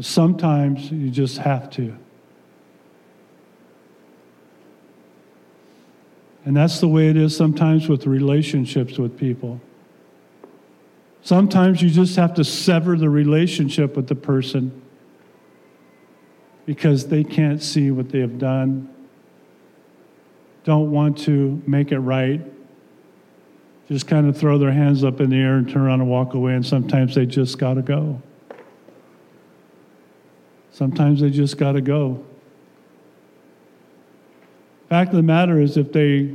Sometimes 0.00 0.90
you 0.90 1.10
just 1.10 1.38
have 1.38 1.70
to. 1.70 1.96
And 6.48 6.56
that's 6.56 6.80
the 6.80 6.88
way 6.88 7.08
it 7.10 7.18
is 7.18 7.36
sometimes 7.36 7.90
with 7.90 8.06
relationships 8.06 8.96
with 8.96 9.18
people. 9.18 9.60
Sometimes 11.20 11.82
you 11.82 11.90
just 11.90 12.16
have 12.16 12.32
to 12.36 12.42
sever 12.42 12.96
the 12.96 13.10
relationship 13.10 13.94
with 13.94 14.06
the 14.06 14.14
person 14.14 14.80
because 16.64 17.08
they 17.08 17.22
can't 17.22 17.62
see 17.62 17.90
what 17.90 18.08
they 18.08 18.20
have 18.20 18.38
done, 18.38 18.88
don't 20.64 20.90
want 20.90 21.18
to 21.18 21.62
make 21.66 21.92
it 21.92 21.98
right, 21.98 22.40
just 23.88 24.06
kind 24.06 24.26
of 24.26 24.34
throw 24.34 24.56
their 24.56 24.72
hands 24.72 25.04
up 25.04 25.20
in 25.20 25.28
the 25.28 25.36
air 25.36 25.56
and 25.56 25.68
turn 25.68 25.82
around 25.82 26.00
and 26.00 26.08
walk 26.08 26.32
away, 26.32 26.54
and 26.54 26.64
sometimes 26.64 27.14
they 27.14 27.26
just 27.26 27.58
got 27.58 27.74
to 27.74 27.82
go. 27.82 28.22
Sometimes 30.72 31.20
they 31.20 31.28
just 31.28 31.58
got 31.58 31.72
to 31.72 31.82
go. 31.82 32.24
Fact 34.88 35.10
of 35.10 35.16
the 35.16 35.22
matter 35.22 35.60
is, 35.60 35.76
if 35.76 35.92
they 35.92 36.32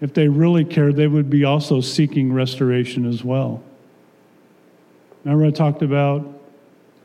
if 0.00 0.12
they 0.12 0.28
really 0.28 0.64
cared, 0.64 0.96
they 0.96 1.06
would 1.06 1.30
be 1.30 1.44
also 1.44 1.80
seeking 1.80 2.32
restoration 2.32 3.06
as 3.06 3.24
well. 3.24 3.62
Remember, 5.24 5.46
I 5.46 5.50
talked 5.50 5.82
about 5.82 6.40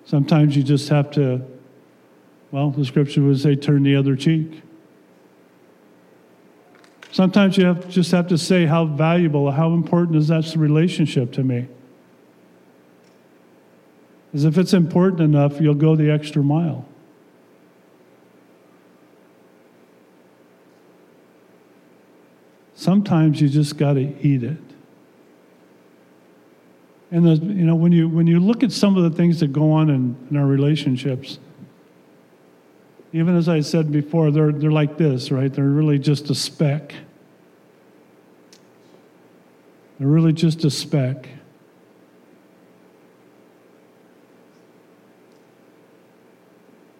sometimes 0.05 0.57
you 0.57 0.63
just 0.63 0.89
have 0.89 1.09
to, 1.11 1.41
well, 2.51 2.71
the 2.71 2.83
scripture 2.83 3.21
would 3.21 3.39
say, 3.39 3.55
turn 3.55 3.83
the 3.83 3.95
other 3.95 4.17
cheek. 4.17 4.63
Sometimes 7.11 7.57
you 7.57 7.65
have, 7.65 7.87
just 7.89 8.11
have 8.11 8.27
to 8.27 8.37
say 8.37 8.65
how 8.65 8.85
valuable, 8.85 9.49
how 9.51 9.73
important 9.73 10.17
is 10.17 10.27
that 10.27 10.53
relationship 10.55 11.31
to 11.33 11.43
me. 11.43 11.67
Because 14.31 14.43
if 14.43 14.57
it's 14.57 14.73
important 14.73 15.21
enough, 15.21 15.61
you'll 15.61 15.73
go 15.73 15.95
the 15.95 16.11
extra 16.11 16.43
mile. 16.43 16.85
Sometimes 22.79 23.41
you 23.41 23.49
just 23.49 23.77
got 23.77 23.95
to 23.95 24.25
eat 24.25 24.41
it. 24.41 24.57
And 27.11 27.25
the, 27.25 27.35
you 27.35 27.65
know, 27.65 27.75
when 27.75 27.91
you 27.91 28.07
when 28.07 28.25
you 28.25 28.39
look 28.39 28.63
at 28.63 28.71
some 28.71 28.95
of 28.95 29.03
the 29.03 29.09
things 29.09 29.41
that 29.41 29.51
go 29.51 29.73
on 29.73 29.89
in, 29.89 30.15
in 30.31 30.37
our 30.37 30.45
relationships, 30.45 31.39
even 33.11 33.35
as 33.35 33.49
I 33.49 33.59
said 33.59 33.91
before, 33.91 34.31
they're 34.31 34.53
they're 34.53 34.71
like 34.71 34.97
this, 34.97 35.29
right? 35.29 35.51
They're 35.53 35.65
really 35.65 35.99
just 35.99 36.29
a 36.29 36.35
speck. 36.35 36.95
They're 39.99 40.07
really 40.07 40.31
just 40.31 40.63
a 40.63 40.69
speck. 40.69 41.27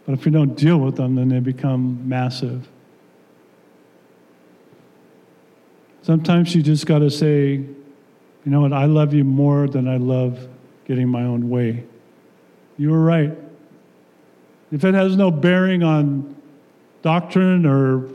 But 0.06 0.16
if 0.16 0.26
we 0.26 0.32
don't 0.32 0.56
deal 0.56 0.80
with 0.80 0.98
them, 0.98 1.16
then 1.16 1.30
they 1.30 1.40
become 1.40 2.10
massive. 2.10 2.68
Sometimes 6.10 6.56
you 6.56 6.64
just 6.64 6.88
got 6.88 7.00
to 7.00 7.12
say, 7.12 7.52
you 7.52 7.68
know 8.46 8.62
what, 8.62 8.74
I 8.74 8.86
love 8.86 9.14
you 9.14 9.24
more 9.24 9.68
than 9.68 9.88
I 9.88 9.98
love 9.98 10.48
getting 10.86 11.08
my 11.08 11.22
own 11.22 11.52
way. 11.52 11.84
You 12.80 12.90
were 12.90 13.04
right. 13.04 13.38
If 14.72 14.84
it 14.84 14.96
has 14.96 15.16
no 15.16 15.30
bearing 15.30 15.84
on 15.84 16.36
doctrine 17.04 17.64
or, 17.64 18.08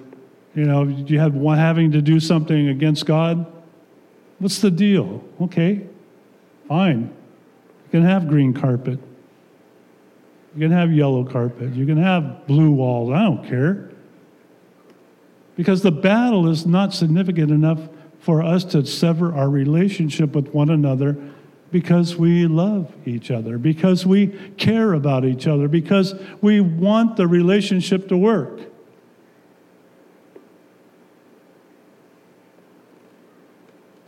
you 0.57 0.65
know, 0.65 0.83
you 0.83 1.21
have 1.21 1.37
one 1.37 1.57
having 1.57 1.93
to 1.93 2.03
do 2.03 2.19
something 2.19 2.67
against 2.67 3.07
God, 3.07 3.47
what's 4.41 4.59
the 4.59 4.73
deal? 4.73 5.23
Okay, 5.43 5.87
fine. 6.67 7.03
You 7.03 7.91
can 7.93 8.03
have 8.03 8.27
green 8.27 8.53
carpet. 8.53 8.99
You 10.57 10.63
can 10.63 10.73
have 10.73 10.91
yellow 10.91 11.23
carpet. 11.23 11.75
You 11.75 11.87
can 11.87 11.99
have 11.99 12.45
blue 12.49 12.73
walls. 12.73 13.13
I 13.13 13.23
don't 13.23 13.47
care. 13.47 13.91
Because 15.57 15.83
the 15.83 15.93
battle 15.93 16.49
is 16.49 16.67
not 16.67 16.93
significant 16.93 17.51
enough 17.51 17.81
for 18.19 18.43
us 18.43 18.65
to 18.65 18.85
sever 18.87 19.35
our 19.35 19.49
relationship 19.49 20.35
with 20.35 20.49
one 20.49 20.71
another 20.71 21.17
because 21.71 22.17
we 22.17 22.47
love 22.47 22.95
each 23.05 23.31
other, 23.31 23.59
because 23.59 24.07
we 24.07 24.29
care 24.57 24.93
about 24.93 25.25
each 25.25 25.47
other, 25.47 25.67
because 25.67 26.15
we 26.41 26.61
want 26.61 27.17
the 27.17 27.27
relationship 27.27 28.09
to 28.09 28.17
work. 28.17 28.61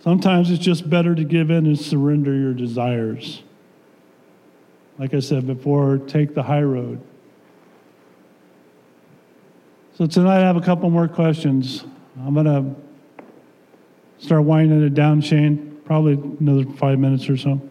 Sometimes 0.00 0.52
it's 0.52 0.62
just 0.62 0.88
better 0.88 1.16
to 1.16 1.24
give 1.24 1.50
in 1.50 1.66
and 1.66 1.76
surrender 1.76 2.32
your 2.32 2.54
desires. 2.54 3.42
Like 4.98 5.12
I 5.12 5.18
said 5.18 5.48
before, 5.48 5.98
take 5.98 6.34
the 6.34 6.44
high 6.44 6.62
road. 6.62 7.00
So 9.96 10.06
tonight 10.06 10.42
I 10.42 10.46
have 10.46 10.58
a 10.58 10.60
couple 10.60 10.90
more 10.90 11.08
questions. 11.08 11.82
I'm 12.22 12.34
going 12.34 12.44
to 12.44 12.74
start 14.22 14.44
winding 14.44 14.82
it 14.82 14.92
down, 14.92 15.22
Shane, 15.22 15.80
probably 15.86 16.12
another 16.38 16.70
five 16.72 16.98
minutes 16.98 17.30
or 17.30 17.38
so. 17.38 17.62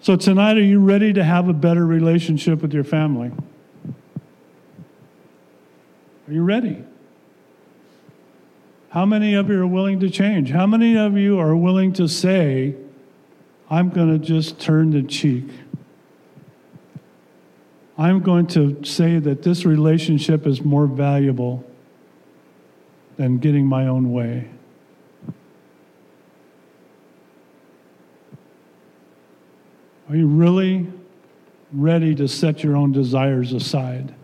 So 0.00 0.16
tonight, 0.16 0.56
are 0.56 0.62
you 0.62 0.80
ready 0.80 1.12
to 1.12 1.22
have 1.22 1.50
a 1.50 1.52
better 1.52 1.84
relationship 1.84 2.62
with 2.62 2.72
your 2.72 2.84
family? 2.84 3.32
Are 6.26 6.32
you 6.32 6.42
ready? 6.42 6.82
How 8.88 9.04
many 9.04 9.34
of 9.34 9.50
you 9.50 9.60
are 9.60 9.66
willing 9.66 10.00
to 10.00 10.08
change? 10.08 10.50
How 10.50 10.66
many 10.66 10.96
of 10.96 11.18
you 11.18 11.38
are 11.38 11.54
willing 11.54 11.92
to 11.94 12.08
say, 12.08 12.76
I'm 13.68 13.90
going 13.90 14.18
to 14.18 14.26
just 14.26 14.58
turn 14.58 14.92
the 14.92 15.02
cheek? 15.02 15.44
I'm 18.00 18.20
going 18.20 18.46
to 18.48 18.82
say 18.82 19.18
that 19.18 19.42
this 19.42 19.66
relationship 19.66 20.46
is 20.46 20.64
more 20.64 20.86
valuable 20.86 21.62
than 23.18 23.36
getting 23.36 23.66
my 23.66 23.88
own 23.88 24.10
way. 24.10 24.48
Are 30.08 30.16
you 30.16 30.26
really 30.26 30.90
ready 31.74 32.14
to 32.14 32.26
set 32.26 32.64
your 32.64 32.74
own 32.74 32.90
desires 32.90 33.52
aside 33.52 34.14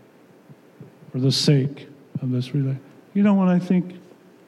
for 1.11 1.19
the 1.19 1.31
sake 1.31 1.87
of 2.23 2.31
this 2.31 2.55
relationship? 2.55 2.83
You 3.13 3.21
know, 3.21 3.35
when 3.35 3.47
I 3.47 3.59
think 3.59 3.95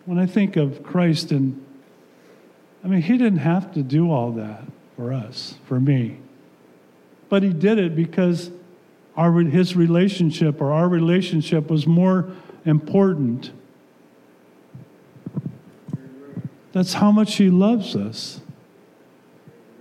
when 0.06 0.18
I 0.18 0.26
think 0.26 0.56
of 0.56 0.82
Christ 0.82 1.30
and 1.30 1.63
I 2.84 2.88
mean, 2.88 3.04
he 3.04 3.15
didn't 3.20 3.39
have 3.39 3.76
to 3.76 3.84
do 3.84 4.12
all 4.12 4.32
that 4.32 4.63
for 4.96 5.13
us, 5.13 5.54
for 5.68 5.80
me. 5.80 6.18
But 7.30 7.44
he 7.44 7.54
did 7.54 7.78
it 7.78 7.96
because 7.96 8.50
our, 9.20 9.34
his 9.42 9.76
relationship 9.76 10.62
or 10.62 10.72
our 10.72 10.88
relationship 10.88 11.70
was 11.70 11.86
more 11.86 12.32
important. 12.64 13.52
That's 16.72 16.94
how 16.94 17.12
much 17.12 17.36
he 17.36 17.50
loves 17.50 17.98
us. 17.98 18.40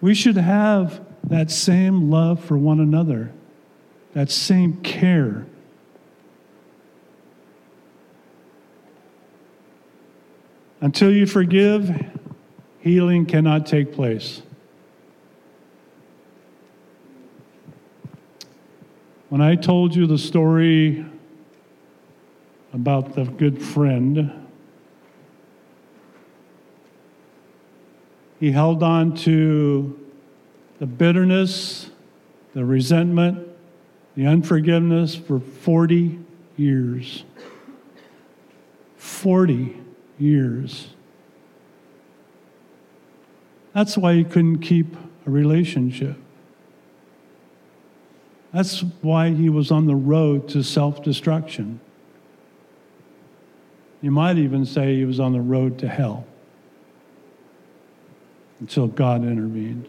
We 0.00 0.12
should 0.12 0.36
have 0.36 1.00
that 1.22 1.52
same 1.52 2.10
love 2.10 2.42
for 2.42 2.58
one 2.58 2.80
another, 2.80 3.32
that 4.12 4.28
same 4.28 4.78
care. 4.78 5.46
Until 10.80 11.12
you 11.12 11.26
forgive, 11.26 12.06
healing 12.80 13.24
cannot 13.24 13.66
take 13.66 13.92
place. 13.92 14.42
When 19.28 19.42
I 19.42 19.56
told 19.56 19.94
you 19.94 20.06
the 20.06 20.16
story 20.16 21.04
about 22.72 23.14
the 23.14 23.24
good 23.24 23.62
friend, 23.62 24.32
he 28.40 28.50
held 28.52 28.82
on 28.82 29.14
to 29.16 30.00
the 30.78 30.86
bitterness, 30.86 31.90
the 32.54 32.64
resentment, 32.64 33.46
the 34.14 34.26
unforgiveness 34.26 35.14
for 35.14 35.40
40 35.40 36.18
years. 36.56 37.24
40 38.96 39.76
years. 40.18 40.88
That's 43.74 43.98
why 43.98 44.14
he 44.14 44.24
couldn't 44.24 44.60
keep 44.60 44.96
a 45.26 45.30
relationship. 45.30 46.16
That's 48.58 48.80
why 49.02 49.30
he 49.30 49.48
was 49.50 49.70
on 49.70 49.86
the 49.86 49.94
road 49.94 50.48
to 50.48 50.64
self 50.64 51.00
destruction. 51.00 51.78
You 54.00 54.10
might 54.10 54.36
even 54.36 54.66
say 54.66 54.96
he 54.96 55.04
was 55.04 55.20
on 55.20 55.32
the 55.32 55.40
road 55.40 55.78
to 55.78 55.86
hell 55.86 56.26
until 58.58 58.88
God 58.88 59.22
intervened. 59.22 59.86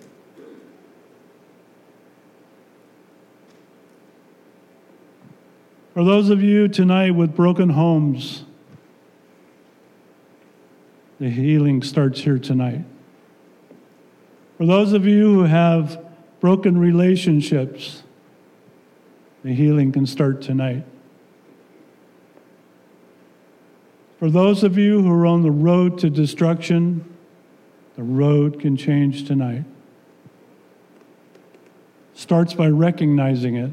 For 5.95 6.03
those 6.03 6.29
of 6.29 6.43
you 6.43 6.67
tonight 6.67 7.15
with 7.15 7.36
broken 7.36 7.69
homes, 7.69 8.43
the 11.19 11.32
healing 11.32 11.82
starts 11.82 12.21
here 12.21 12.38
tonight. 12.38 12.84
For 14.60 14.67
those 14.67 14.93
of 14.93 15.08
you 15.08 15.34
who 15.34 15.43
have 15.45 15.99
broken 16.39 16.77
relationships, 16.77 18.03
the 19.43 19.54
healing 19.54 19.91
can 19.91 20.06
start 20.06 20.41
tonight. 20.41 20.86
For 24.19 24.30
those 24.30 24.63
of 24.63 24.78
you 24.78 25.02
who 25.02 25.12
are 25.12 25.25
on 25.25 25.43
the 25.43 25.52
road 25.52 25.97
to 25.99 26.10
destruction, 26.10 27.06
the 27.95 28.04
road 28.04 28.60
can 28.60 28.75
change 28.75 29.25
tonight. 29.25 29.63
Starts 32.13 32.54
by 32.54 32.67
recognizing 32.67 33.56
it. 33.56 33.71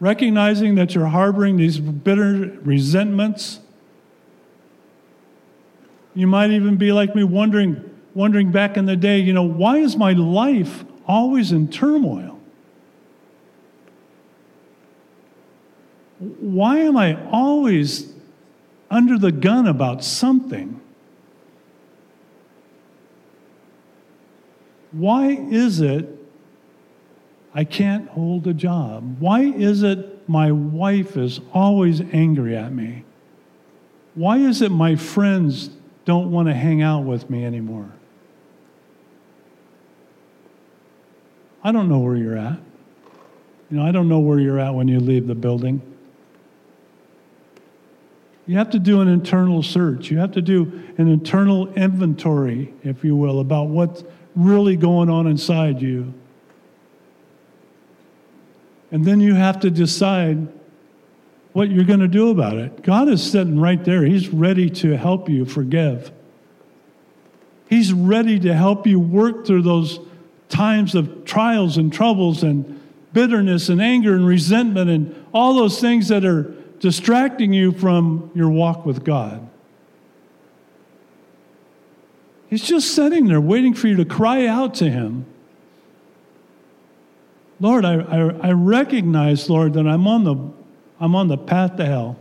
Recognizing 0.00 0.74
that 0.76 0.94
you're 0.94 1.06
harboring 1.06 1.58
these 1.58 1.78
bitter 1.78 2.58
resentments. 2.62 3.60
You 6.14 6.26
might 6.26 6.50
even 6.50 6.76
be 6.76 6.92
like 6.92 7.14
me 7.14 7.24
wondering 7.24 7.90
wondering 8.14 8.50
back 8.50 8.76
in 8.76 8.86
the 8.86 8.96
day, 8.96 9.18
you 9.18 9.32
know, 9.32 9.42
why 9.42 9.78
is 9.78 9.96
my 9.96 10.12
life 10.12 10.84
always 11.06 11.52
in 11.52 11.68
turmoil? 11.68 12.31
Why 16.22 16.78
am 16.78 16.96
I 16.96 17.20
always 17.30 18.12
under 18.90 19.18
the 19.18 19.32
gun 19.32 19.66
about 19.66 20.04
something? 20.04 20.80
Why 24.92 25.30
is 25.30 25.80
it 25.80 26.08
I 27.54 27.64
can't 27.64 28.08
hold 28.10 28.46
a 28.46 28.54
job? 28.54 29.16
Why 29.18 29.40
is 29.40 29.82
it 29.82 30.28
my 30.28 30.52
wife 30.52 31.16
is 31.16 31.40
always 31.52 32.00
angry 32.00 32.56
at 32.56 32.72
me? 32.72 33.04
Why 34.14 34.38
is 34.38 34.62
it 34.62 34.70
my 34.70 34.94
friends 34.94 35.70
don't 36.04 36.30
want 36.30 36.48
to 36.48 36.54
hang 36.54 36.82
out 36.82 37.04
with 37.04 37.28
me 37.30 37.44
anymore? 37.44 37.90
I 41.64 41.72
don't 41.72 41.88
know 41.88 41.98
where 41.98 42.16
you're 42.16 42.36
at. 42.36 42.58
You 43.70 43.78
know, 43.78 43.86
I 43.86 43.90
don't 43.90 44.08
know 44.08 44.20
where 44.20 44.38
you're 44.38 44.60
at 44.60 44.74
when 44.74 44.86
you 44.86 45.00
leave 45.00 45.26
the 45.26 45.34
building. 45.34 45.91
You 48.52 48.58
have 48.58 48.68
to 48.72 48.78
do 48.78 49.00
an 49.00 49.08
internal 49.08 49.62
search. 49.62 50.10
You 50.10 50.18
have 50.18 50.32
to 50.32 50.42
do 50.42 50.84
an 50.98 51.08
internal 51.08 51.72
inventory, 51.72 52.74
if 52.84 53.02
you 53.02 53.16
will, 53.16 53.40
about 53.40 53.68
what's 53.68 54.04
really 54.36 54.76
going 54.76 55.08
on 55.08 55.26
inside 55.26 55.80
you. 55.80 56.12
And 58.90 59.06
then 59.06 59.20
you 59.20 59.32
have 59.32 59.60
to 59.60 59.70
decide 59.70 60.48
what 61.54 61.70
you're 61.70 61.86
going 61.86 62.00
to 62.00 62.08
do 62.08 62.28
about 62.28 62.58
it. 62.58 62.82
God 62.82 63.08
is 63.08 63.22
sitting 63.22 63.58
right 63.58 63.82
there. 63.82 64.04
He's 64.04 64.28
ready 64.28 64.68
to 64.68 64.98
help 64.98 65.30
you 65.30 65.46
forgive. 65.46 66.12
He's 67.70 67.94
ready 67.94 68.38
to 68.40 68.52
help 68.52 68.86
you 68.86 69.00
work 69.00 69.46
through 69.46 69.62
those 69.62 69.98
times 70.50 70.94
of 70.94 71.24
trials 71.24 71.78
and 71.78 71.90
troubles 71.90 72.42
and 72.42 72.78
bitterness 73.14 73.70
and 73.70 73.80
anger 73.80 74.14
and 74.14 74.26
resentment 74.26 74.90
and 74.90 75.26
all 75.32 75.54
those 75.54 75.80
things 75.80 76.08
that 76.08 76.26
are 76.26 76.54
distracting 76.82 77.52
you 77.52 77.70
from 77.70 78.28
your 78.34 78.50
walk 78.50 78.84
with 78.84 79.04
God. 79.04 79.48
He's 82.50 82.64
just 82.64 82.94
sitting 82.94 83.28
there 83.28 83.40
waiting 83.40 83.72
for 83.72 83.86
you 83.86 83.96
to 83.96 84.04
cry 84.04 84.46
out 84.46 84.74
to 84.74 84.90
Him. 84.90 85.24
Lord, 87.60 87.84
I, 87.84 88.00
I, 88.00 88.48
I, 88.48 88.50
recognize, 88.50 89.48
Lord, 89.48 89.74
that 89.74 89.86
I'm 89.86 90.08
on, 90.08 90.24
the, 90.24 90.34
I'm 90.98 91.14
on 91.14 91.28
the 91.28 91.38
path 91.38 91.76
to 91.76 91.86
hell. 91.86 92.18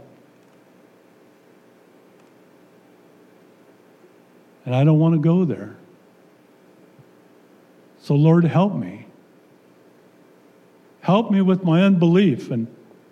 And 4.63 4.75
I 4.75 4.83
don't 4.83 4.99
want 4.99 5.15
to 5.15 5.19
go 5.19 5.43
there. 5.43 5.75
So, 7.99 8.13
Lord, 8.13 8.43
help 8.43 8.75
me. 8.75 9.07
Help 10.99 11.31
me 11.31 11.41
with 11.41 11.63
my 11.63 11.81
unbelief 11.81 12.51
and 12.51 12.67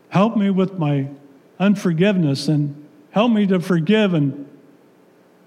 help 0.10 0.38
me 0.38 0.52
with 0.52 0.74
my 0.78 1.10
unforgiveness 1.60 2.48
and 2.48 2.88
help 3.12 3.32
me 3.32 3.46
to 3.48 3.60
forgive 3.60 4.14
and 4.14 4.48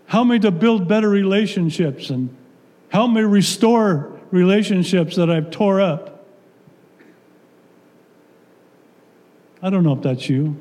help 0.06 0.28
me 0.28 0.38
to 0.38 0.50
build 0.50 0.86
better 0.86 1.08
relationships 1.08 2.10
and 2.10 2.36
help 2.90 3.10
me 3.10 3.22
restore 3.22 4.20
relationships 4.30 5.16
that 5.16 5.30
I've 5.30 5.50
tore 5.50 5.80
up. 5.80 6.26
I 9.62 9.70
don't 9.70 9.84
know 9.84 9.94
if 9.94 10.02
that's 10.02 10.28
you. 10.28 10.60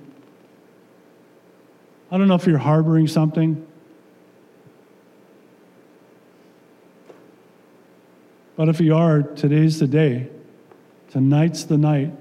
I 2.11 2.17
don't 2.17 2.27
know 2.27 2.35
if 2.35 2.45
you're 2.45 2.57
harboring 2.57 3.07
something. 3.07 3.65
But 8.55 8.69
if 8.69 8.79
you 8.79 8.95
are, 8.95 9.23
today's 9.23 9.79
the 9.79 9.87
day. 9.87 10.29
Tonight's 11.09 11.63
the 11.63 11.77
night 11.77 12.13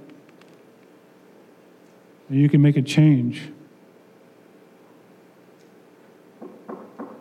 that 2.31 2.37
you 2.37 2.49
can 2.49 2.63
make 2.63 2.77
a 2.77 2.83
change. 2.83 3.51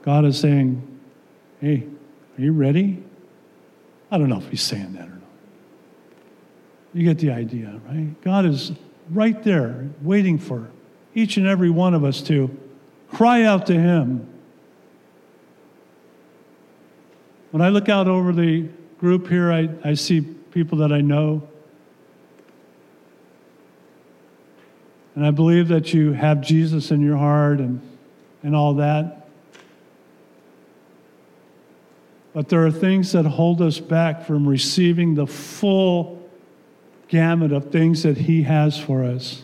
God 0.03 0.23
is 0.23 0.39
saying, 0.39 0.85
Hey, 1.59 1.85
are 2.37 2.41
you 2.41 2.53
ready? 2.53 3.03
I 4.11 4.17
don't 4.17 4.29
know 4.29 4.37
if 4.37 4.49
he's 4.49 4.61
saying 4.61 4.93
that 4.93 5.07
or 5.07 5.11
not. 5.11 5.21
You 6.93 7.03
get 7.03 7.17
the 7.17 7.31
idea, 7.31 7.79
right? 7.87 8.19
God 8.21 8.45
is 8.45 8.71
right 9.09 9.41
there 9.43 9.89
waiting 10.01 10.37
for 10.37 10.69
each 11.13 11.37
and 11.37 11.47
every 11.47 11.69
one 11.69 11.93
of 11.93 12.03
us 12.03 12.21
to 12.21 12.55
cry 13.11 13.43
out 13.43 13.65
to 13.65 13.73
him. 13.73 14.27
When 17.51 17.61
I 17.61 17.69
look 17.69 17.89
out 17.89 18.07
over 18.07 18.31
the 18.31 18.69
group 18.99 19.27
here, 19.27 19.51
I, 19.51 19.69
I 19.83 19.95
see 19.95 20.21
people 20.21 20.77
that 20.79 20.91
I 20.91 21.01
know. 21.01 21.47
And 25.19 25.27
I 25.27 25.31
believe 25.31 25.67
that 25.67 25.93
you 25.93 26.13
have 26.13 26.39
Jesus 26.39 26.91
in 26.91 27.01
your 27.01 27.17
heart 27.17 27.59
and, 27.59 27.81
and 28.41 28.55
all 28.55 28.75
that. 28.75 29.27
But 32.33 32.47
there 32.47 32.65
are 32.65 32.71
things 32.71 33.11
that 33.11 33.25
hold 33.25 33.61
us 33.61 33.79
back 33.79 34.23
from 34.23 34.47
receiving 34.47 35.15
the 35.15 35.27
full 35.27 36.25
gamut 37.09 37.51
of 37.51 37.69
things 37.69 38.03
that 38.03 38.15
He 38.15 38.43
has 38.43 38.79
for 38.79 39.03
us. 39.03 39.43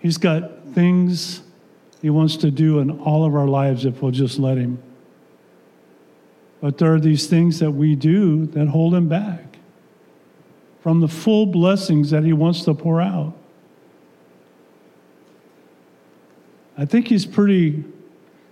He's 0.00 0.18
got 0.18 0.68
things 0.74 1.40
He 2.02 2.10
wants 2.10 2.36
to 2.36 2.50
do 2.50 2.78
in 2.80 2.90
all 2.90 3.24
of 3.24 3.34
our 3.34 3.48
lives 3.48 3.86
if 3.86 4.02
we'll 4.02 4.10
just 4.10 4.38
let 4.38 4.58
Him. 4.58 4.82
But 6.60 6.76
there 6.76 6.92
are 6.92 7.00
these 7.00 7.26
things 7.26 7.58
that 7.60 7.70
we 7.70 7.94
do 7.94 8.44
that 8.48 8.68
hold 8.68 8.94
Him 8.94 9.08
back 9.08 9.53
from 10.84 11.00
the 11.00 11.08
full 11.08 11.46
blessings 11.46 12.10
that 12.10 12.24
He 12.24 12.34
wants 12.34 12.62
to 12.64 12.74
pour 12.74 13.00
out. 13.00 13.32
I 16.76 16.84
think 16.84 17.08
He's 17.08 17.24
pretty 17.24 17.84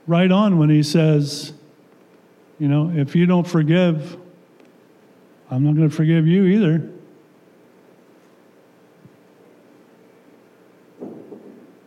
right 0.07 0.33
on 0.33 0.57
when 0.57 0.71
He 0.71 0.83
says, 0.83 1.53
you 2.59 2.69
know, 2.69 2.91
if 2.97 3.15
you 3.15 3.27
don't 3.27 3.47
forgive, 3.47 4.17
I'm 5.51 5.63
not 5.63 5.77
going 5.77 5.91
to 5.91 5.95
forgive 5.95 6.27
you 6.27 6.47
either. 6.47 6.91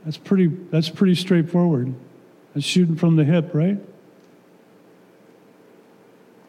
That's 0.03 0.17
pretty, 0.17 0.45
that's 0.45 0.89
pretty 0.89 1.15
straightforward. 1.15 1.91
That's 2.53 2.67
shooting 2.67 2.97
from 2.97 3.15
the 3.15 3.23
hip, 3.23 3.49
right? 3.55 3.79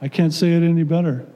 I 0.03 0.09
can't 0.09 0.34
say 0.34 0.53
it 0.53 0.62
any 0.62 0.82
better. 0.82 1.26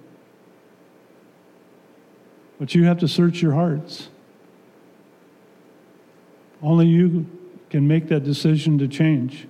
But 2.61 2.75
you 2.75 2.85
have 2.85 2.99
to 2.99 3.09
search 3.09 3.41
your 3.41 3.55
hearts. 3.55 4.11
Only 6.63 6.87
you 6.87 7.27
can 7.71 7.89
make 7.89 8.09
that 8.09 8.23
decision 8.23 8.79
to 8.79 8.87
change. 8.87 9.49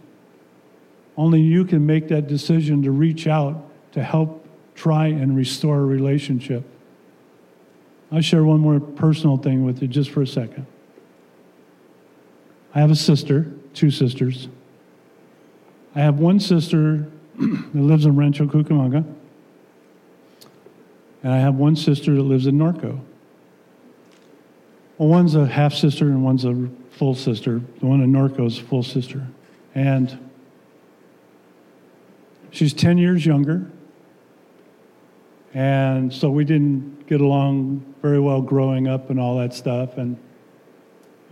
Only 1.16 1.40
you 1.40 1.64
can 1.64 1.84
make 1.84 2.06
that 2.08 2.28
decision 2.28 2.84
to 2.84 2.92
reach 2.92 3.26
out 3.26 3.62
to 3.92 4.02
help 4.04 4.46
try 4.76 5.08
and 5.08 5.36
restore 5.36 5.78
a 5.78 5.84
relationship. 5.84 6.64
I'll 8.12 8.20
share 8.20 8.44
one 8.44 8.60
more 8.60 8.78
personal 8.78 9.36
thing 9.36 9.64
with 9.64 9.82
you 9.82 9.88
just 9.88 10.10
for 10.10 10.22
a 10.22 10.26
second. 10.26 10.66
I 12.72 12.78
have 12.78 12.92
a 12.92 12.96
sister, 12.96 13.52
two 13.74 13.90
sisters. 13.90 14.48
I 15.96 16.00
have 16.00 16.20
one 16.20 16.38
sister 16.38 17.10
that 17.38 17.74
lives 17.74 18.06
in 18.06 18.14
Rancho 18.14 18.46
Cucamonga, 18.46 19.04
and 21.22 21.32
I 21.32 21.38
have 21.38 21.54
one 21.54 21.76
sister 21.76 22.14
that 22.14 22.22
lives 22.22 22.46
in 22.46 22.56
Norco. 22.56 23.00
Well, 24.98 25.08
one's 25.08 25.34
a 25.34 25.46
half 25.46 25.74
sister 25.74 26.06
and 26.06 26.24
one's 26.24 26.44
a 26.44 26.68
full 26.90 27.14
sister. 27.14 27.60
The 27.80 27.86
one 27.86 28.02
in 28.02 28.12
Norco 28.12 28.46
is 28.46 28.58
a 28.58 28.62
full 28.62 28.82
sister. 28.82 29.26
And 29.74 30.30
she's 32.50 32.74
10 32.74 32.98
years 32.98 33.24
younger. 33.24 33.70
And 35.54 36.12
so 36.12 36.30
we 36.30 36.44
didn't 36.44 37.06
get 37.06 37.20
along 37.20 37.94
very 38.02 38.20
well 38.20 38.40
growing 38.40 38.88
up 38.88 39.10
and 39.10 39.18
all 39.18 39.38
that 39.38 39.52
stuff. 39.52 39.98
And, 39.98 40.16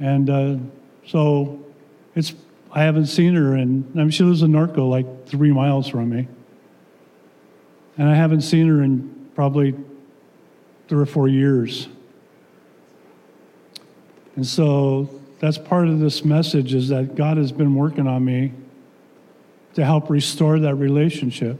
and 0.01 0.31
uh, 0.31 0.57
so 1.07 1.63
it's, 2.15 2.35
I 2.73 2.83
haven't 2.83 3.07
seen 3.07 3.35
her, 3.35 3.55
and 3.55 3.91
I 3.95 3.99
mean, 3.99 4.11
she 4.11 4.25
lives 4.25 4.43
in 4.43 4.53
Norco, 4.53 4.89
like 4.89 5.27
three 5.27 5.53
miles 5.53 5.89
from 5.89 6.11
me. 6.11 6.29
And 7.97 8.09
I 8.09 8.15
haven't 8.15 8.43
seen 8.43 8.69
her 8.69 8.83
in 8.83 9.18
probably 9.39 9.73
three 10.89 11.01
or 11.01 11.07
four 11.07 11.29
years. 11.29 11.87
And 14.35 14.45
so 14.45 15.09
that's 15.39 15.57
part 15.57 15.87
of 15.87 16.01
this 16.01 16.25
message 16.25 16.75
is 16.75 16.89
that 16.89 17.15
God 17.15 17.37
has 17.37 17.53
been 17.53 17.77
working 17.77 18.09
on 18.09 18.25
me 18.25 18.53
to 19.75 19.85
help 19.85 20.11
restore 20.11 20.59
that 20.59 20.75
relationship. 20.75 21.57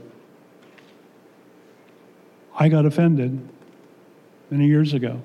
I 2.53 2.67
got 2.67 2.85
offended 2.85 3.47
many 4.49 4.67
years 4.67 4.93
ago. 4.93 5.21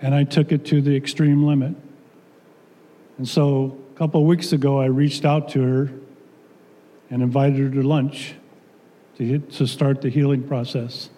And 0.00 0.14
I 0.14 0.24
took 0.24 0.50
it 0.50 0.64
to 0.64 0.80
the 0.80 0.96
extreme 0.96 1.44
limit. 1.44 1.74
And 3.18 3.28
so 3.28 3.76
a 3.94 3.98
couple 3.98 4.22
of 4.22 4.26
weeks 4.26 4.54
ago, 4.54 4.80
I 4.80 4.86
reached 4.86 5.26
out 5.26 5.50
to 5.50 5.60
her 5.60 5.92
and 7.10 7.22
invited 7.22 7.58
her 7.58 7.82
to 7.82 7.86
lunch 7.86 8.36
to, 9.20 9.38
to 9.38 9.66
start 9.66 10.00
the 10.00 10.08
healing 10.08 10.42
process. 10.42 11.10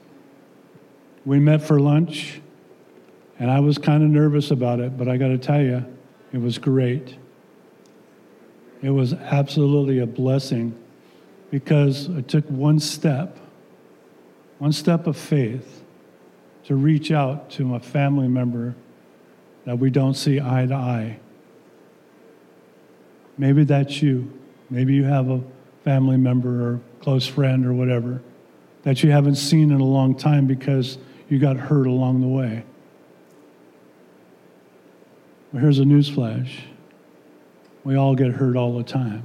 We 1.25 1.39
met 1.39 1.63
for 1.63 1.79
lunch, 1.79 2.41
and 3.39 3.49
I 3.49 3.61
was 3.61 3.79
kind 3.79 4.03
of 4.03 4.11
nervous 4.11 4.51
about 4.51 4.81
it, 4.81 4.99
but 4.99 5.09
I 5.09 5.17
got 5.17 5.29
to 5.29 5.39
tell 5.39 5.63
you, 5.63 5.87
it 6.33 6.39
was 6.39 6.59
great. 6.59 7.17
It 8.83 8.91
was 8.91 9.13
absolutely 9.13 10.01
a 10.01 10.07
blessing 10.07 10.77
because 11.53 12.11
I 12.11 12.23
took 12.23 12.45
one 12.47 12.81
step, 12.81 13.39
one 14.59 14.73
step 14.73 15.07
of 15.07 15.17
faith 15.17 15.85
to 16.65 16.75
reach 16.75 17.13
out 17.13 17.51
to 17.51 17.77
a 17.77 17.81
family 17.81 18.27
member 18.27 18.75
that 19.65 19.79
we 19.79 19.91
don't 19.91 20.15
see 20.15 20.41
eye 20.41 20.67
to 20.67 20.75
eye. 20.75 21.21
Maybe 23.39 23.63
that's 23.63 24.03
you. 24.03 24.33
Maybe 24.71 24.95
you 24.95 25.05
have 25.05 25.31
a 25.31 25.41
family 25.85 26.17
member 26.17 26.69
or 26.69 26.81
close 27.03 27.27
friend 27.27 27.67
or 27.67 27.75
whatever 27.75 28.23
that 28.85 29.03
you 29.03 29.11
haven't 29.11 29.35
seen 29.35 29.71
in 29.71 29.81
a 29.81 29.85
long 29.85 30.17
time 30.17 30.47
because 30.47 30.99
you 31.29 31.39
got 31.39 31.57
hurt 31.57 31.87
along 31.87 32.21
the 32.21 32.29
way. 32.29 32.65
Well, 35.53 35.63
here's 35.63 35.79
a 35.79 35.85
newsflash 35.85 36.51
we 37.85 37.97
all 37.97 38.15
get 38.15 38.31
hurt 38.31 38.57
all 38.57 38.79
the 38.79 38.85
time 38.85 39.25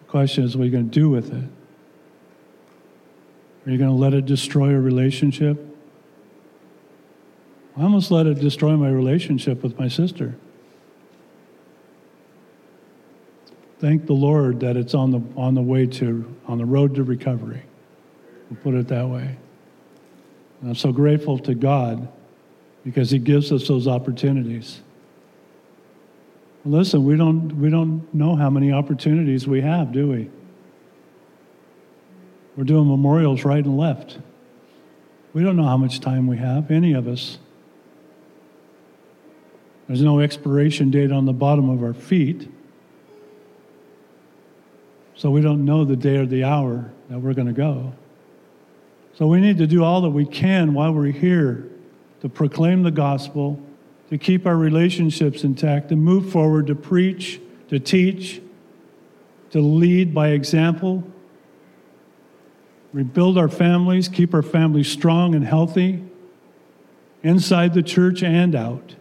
The 0.00 0.10
question 0.10 0.44
is, 0.44 0.56
what 0.56 0.62
are 0.62 0.66
you 0.66 0.72
going 0.72 0.88
to 0.88 1.00
do 1.00 1.10
with 1.10 1.32
it? 1.32 1.44
Are 3.66 3.70
you 3.70 3.78
going 3.78 3.90
to 3.90 3.96
let 3.96 4.14
it 4.14 4.24
destroy 4.24 4.70
a 4.70 4.80
relationship? 4.80 5.62
I 7.76 7.82
almost 7.82 8.10
let 8.10 8.26
it 8.26 8.40
destroy 8.40 8.76
my 8.76 8.88
relationship 8.88 9.62
with 9.62 9.78
my 9.78 9.88
sister. 9.88 10.36
Thank 13.78 14.06
the 14.06 14.14
Lord 14.14 14.60
that 14.60 14.76
it's 14.76 14.94
on 14.94 15.10
the, 15.10 15.20
on 15.36 15.54
the 15.54 15.62
way 15.62 15.86
to, 15.86 16.34
on 16.46 16.58
the 16.58 16.64
road 16.64 16.94
to 16.94 17.04
recovery. 17.04 17.62
We'll 18.50 18.60
put 18.60 18.74
it 18.74 18.88
that 18.88 19.06
way. 19.06 19.36
And 20.60 20.70
I'm 20.70 20.74
so 20.74 20.92
grateful 20.92 21.38
to 21.40 21.54
God 21.54 22.08
because 22.84 23.10
He 23.10 23.18
gives 23.18 23.52
us 23.52 23.68
those 23.68 23.86
opportunities. 23.86 24.80
Listen, 26.64 27.04
we 27.04 27.16
don't, 27.16 27.52
we 27.58 27.70
don't 27.70 28.12
know 28.14 28.34
how 28.34 28.50
many 28.50 28.72
opportunities 28.72 29.46
we 29.46 29.60
have, 29.60 29.92
do 29.92 30.08
we? 30.08 30.30
We're 32.56 32.64
doing 32.64 32.88
memorials 32.88 33.44
right 33.44 33.64
and 33.64 33.76
left. 33.76 34.18
We 35.32 35.44
don't 35.44 35.56
know 35.56 35.64
how 35.64 35.76
much 35.76 36.00
time 36.00 36.26
we 36.26 36.38
have, 36.38 36.70
any 36.70 36.94
of 36.94 37.06
us. 37.06 37.38
There's 39.86 40.02
no 40.02 40.20
expiration 40.20 40.90
date 40.90 41.12
on 41.12 41.26
the 41.26 41.32
bottom 41.32 41.68
of 41.68 41.82
our 41.82 41.94
feet. 41.94 42.48
So 45.16 45.30
we 45.30 45.40
don't 45.40 45.64
know 45.64 45.84
the 45.84 45.96
day 45.96 46.16
or 46.16 46.26
the 46.26 46.44
hour 46.44 46.90
that 47.08 47.18
we're 47.18 47.34
going 47.34 47.48
to 47.48 47.54
go. 47.54 47.92
So 49.14 49.26
we 49.26 49.40
need 49.40 49.58
to 49.58 49.66
do 49.66 49.82
all 49.82 50.02
that 50.02 50.10
we 50.10 50.26
can 50.26 50.74
while 50.74 50.92
we're 50.92 51.06
here 51.10 51.68
to 52.20 52.28
proclaim 52.28 52.82
the 52.82 52.90
gospel 52.90 53.58
to 54.10 54.18
keep 54.18 54.46
our 54.46 54.56
relationships 54.56 55.42
intact, 55.42 55.88
to 55.88 55.96
move 55.96 56.30
forward, 56.30 56.66
to 56.68 56.74
preach, 56.74 57.40
to 57.68 57.78
teach, 57.78 58.40
to 59.50 59.60
lead 59.60 60.14
by 60.14 60.28
example, 60.28 61.02
rebuild 62.92 63.36
our 63.36 63.48
families, 63.48 64.08
keep 64.08 64.32
our 64.34 64.42
families 64.42 64.88
strong 64.88 65.34
and 65.34 65.44
healthy, 65.44 66.02
inside 67.22 67.74
the 67.74 67.82
church 67.82 68.22
and 68.22 68.54
out. 68.54 68.94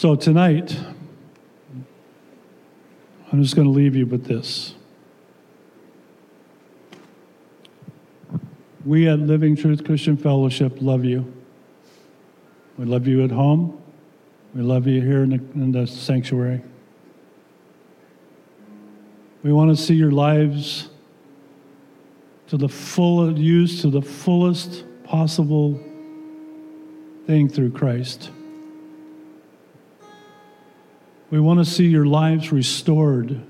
So 0.00 0.16
tonight, 0.16 0.74
I'm 3.30 3.42
just 3.42 3.54
going 3.54 3.66
to 3.66 3.70
leave 3.70 3.94
you 3.94 4.06
with 4.06 4.24
this. 4.24 4.74
We 8.86 9.06
at 9.08 9.18
Living 9.18 9.56
Truth 9.56 9.84
Christian 9.84 10.16
Fellowship 10.16 10.78
love 10.80 11.04
you. 11.04 11.30
We 12.78 12.86
love 12.86 13.06
you 13.06 13.22
at 13.24 13.30
home. 13.30 13.78
We 14.54 14.62
love 14.62 14.86
you 14.86 15.02
here 15.02 15.22
in 15.22 15.28
the, 15.28 15.60
in 15.60 15.72
the 15.72 15.86
sanctuary. 15.86 16.62
We 19.42 19.52
want 19.52 19.68
to 19.68 19.76
see 19.76 19.96
your 19.96 20.12
lives 20.12 20.88
to 22.48 22.56
the 22.56 22.70
full, 22.70 23.38
use, 23.38 23.82
to 23.82 23.90
the 23.90 24.00
fullest 24.00 24.82
possible 25.04 25.78
thing 27.26 27.50
through 27.50 27.72
Christ. 27.72 28.30
We 31.30 31.38
want 31.38 31.60
to 31.60 31.64
see 31.64 31.86
your 31.86 32.06
lives 32.06 32.50
restored. 32.50 33.40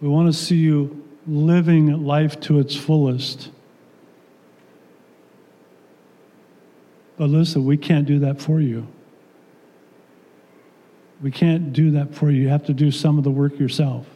We 0.00 0.08
want 0.08 0.32
to 0.32 0.38
see 0.38 0.56
you 0.56 1.04
living 1.26 2.04
life 2.04 2.38
to 2.40 2.58
its 2.58 2.76
fullest. 2.76 3.50
But 7.16 7.30
listen, 7.30 7.64
we 7.64 7.76
can't 7.76 8.06
do 8.06 8.20
that 8.20 8.40
for 8.40 8.60
you. 8.60 8.86
We 11.20 11.30
can't 11.32 11.72
do 11.72 11.90
that 11.92 12.14
for 12.14 12.30
you. 12.30 12.42
You 12.42 12.48
have 12.48 12.66
to 12.66 12.74
do 12.74 12.92
some 12.92 13.18
of 13.18 13.24
the 13.24 13.30
work 13.30 13.58
yourself. 13.58 14.06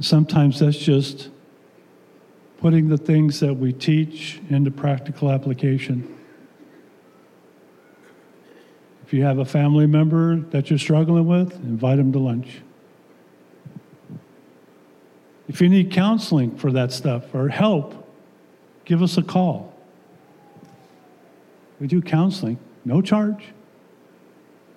Sometimes 0.00 0.58
that's 0.58 0.78
just 0.78 1.28
putting 2.62 2.88
the 2.88 2.96
things 2.96 3.40
that 3.40 3.52
we 3.52 3.72
teach 3.72 4.40
into 4.48 4.70
practical 4.70 5.32
application. 5.32 6.16
If 9.04 9.12
you 9.12 9.24
have 9.24 9.38
a 9.38 9.44
family 9.44 9.88
member 9.88 10.36
that 10.36 10.70
you're 10.70 10.78
struggling 10.78 11.26
with, 11.26 11.52
invite 11.56 11.96
them 11.96 12.12
to 12.12 12.20
lunch. 12.20 12.60
If 15.48 15.60
you 15.60 15.68
need 15.68 15.90
counseling 15.90 16.56
for 16.56 16.70
that 16.70 16.92
stuff 16.92 17.34
or 17.34 17.48
help, 17.48 18.08
give 18.84 19.02
us 19.02 19.18
a 19.18 19.22
call. 19.22 19.74
We 21.80 21.88
do 21.88 22.00
counseling, 22.00 22.60
no 22.84 23.02
charge. 23.02 23.44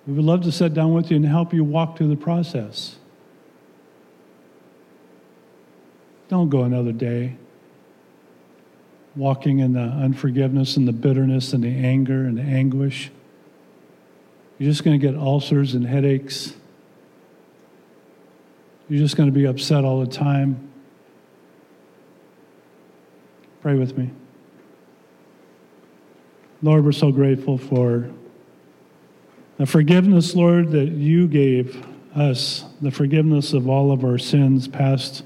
We 0.08 0.14
would 0.14 0.24
love 0.24 0.42
to 0.42 0.50
sit 0.50 0.74
down 0.74 0.92
with 0.92 1.12
you 1.12 1.18
and 1.18 1.24
help 1.24 1.54
you 1.54 1.62
walk 1.62 1.96
through 1.96 2.08
the 2.08 2.16
process. 2.16 2.96
Don't 6.28 6.50
go 6.50 6.64
another 6.64 6.90
day 6.90 7.36
walking 9.16 9.60
in 9.60 9.72
the 9.72 9.80
unforgiveness 9.80 10.76
and 10.76 10.86
the 10.86 10.92
bitterness 10.92 11.52
and 11.52 11.64
the 11.64 11.74
anger 11.74 12.24
and 12.24 12.36
the 12.36 12.42
anguish. 12.42 13.10
You're 14.58 14.70
just 14.70 14.84
going 14.84 14.98
to 14.98 15.04
get 15.04 15.18
ulcers 15.18 15.74
and 15.74 15.86
headaches. 15.86 16.54
You're 18.88 19.00
just 19.00 19.16
going 19.16 19.28
to 19.28 19.34
be 19.34 19.46
upset 19.46 19.84
all 19.84 20.00
the 20.00 20.06
time. 20.06 20.70
Pray 23.60 23.74
with 23.74 23.98
me. 23.98 24.10
Lord, 26.62 26.84
we're 26.84 26.92
so 26.92 27.10
grateful 27.10 27.58
for 27.58 28.10
the 29.58 29.66
forgiveness, 29.66 30.34
Lord, 30.34 30.70
that 30.72 30.88
you 30.88 31.26
gave 31.26 31.84
us, 32.14 32.64
the 32.80 32.90
forgiveness 32.90 33.52
of 33.52 33.68
all 33.68 33.90
of 33.92 34.04
our 34.04 34.18
sins, 34.18 34.68
past, 34.68 35.22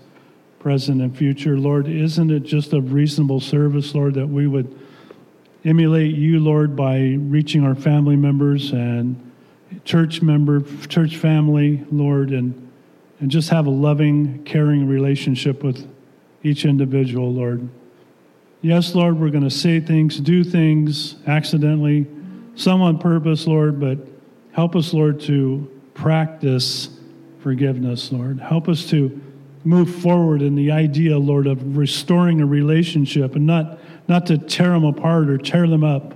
present, 0.61 1.01
and 1.01 1.17
future. 1.17 1.59
Lord, 1.59 1.89
isn't 1.89 2.31
it 2.31 2.41
just 2.41 2.73
a 2.73 2.81
reasonable 2.81 3.41
service, 3.41 3.95
Lord, 3.95 4.15
that 4.15 4.29
we 4.29 4.47
would 4.47 4.79
emulate 5.65 6.15
you, 6.15 6.39
Lord, 6.39 6.77
by 6.77 7.17
reaching 7.19 7.65
our 7.65 7.75
family 7.75 8.15
members 8.15 8.71
and 8.71 9.33
church 9.85 10.23
member, 10.23 10.63
church 10.87 11.17
family, 11.17 11.85
Lord, 11.91 12.31
and, 12.31 12.71
and 13.21 13.31
just 13.31 13.49
have 13.49 13.67
a 13.67 13.71
loving, 13.71 14.45
caring 14.45 14.87
relationship 14.87 15.65
with 15.65 15.89
each 16.43 16.65
individual, 16.65 17.33
Lord. 17.33 17.69
Yes, 18.61 18.95
Lord, 18.95 19.19
we're 19.19 19.31
going 19.31 19.45
to 19.45 19.51
say 19.51 19.81
things, 19.81 20.21
do 20.21 20.45
things 20.45 21.17
accidentally, 21.27 22.07
some 22.55 22.83
on 22.83 22.99
purpose, 22.99 23.47
Lord, 23.47 23.81
but 23.81 23.99
help 24.53 24.77
us, 24.77 24.93
Lord, 24.93 25.21
to 25.21 25.71
practice 25.95 26.91
forgiveness, 27.39 28.13
Lord. 28.13 28.39
Help 28.39 28.69
us 28.69 28.87
to 28.91 29.19
move 29.65 29.95
forward 29.95 30.43
in 30.43 30.55
the 30.55 30.71
idea, 30.71 31.19
Lord, 31.19 31.47
of 31.47 31.77
restoring 31.77 32.41
a 32.41 32.47
relationship 32.47 33.35
and 33.37 33.47
not, 33.47 33.79
not 34.09 34.27
to 34.27 34.39
tear 34.39 34.71
them 34.71 34.85
apart 34.85 35.29
or 35.29 35.39
tear 35.39 35.67
them 35.67 35.85
up. 35.85 36.15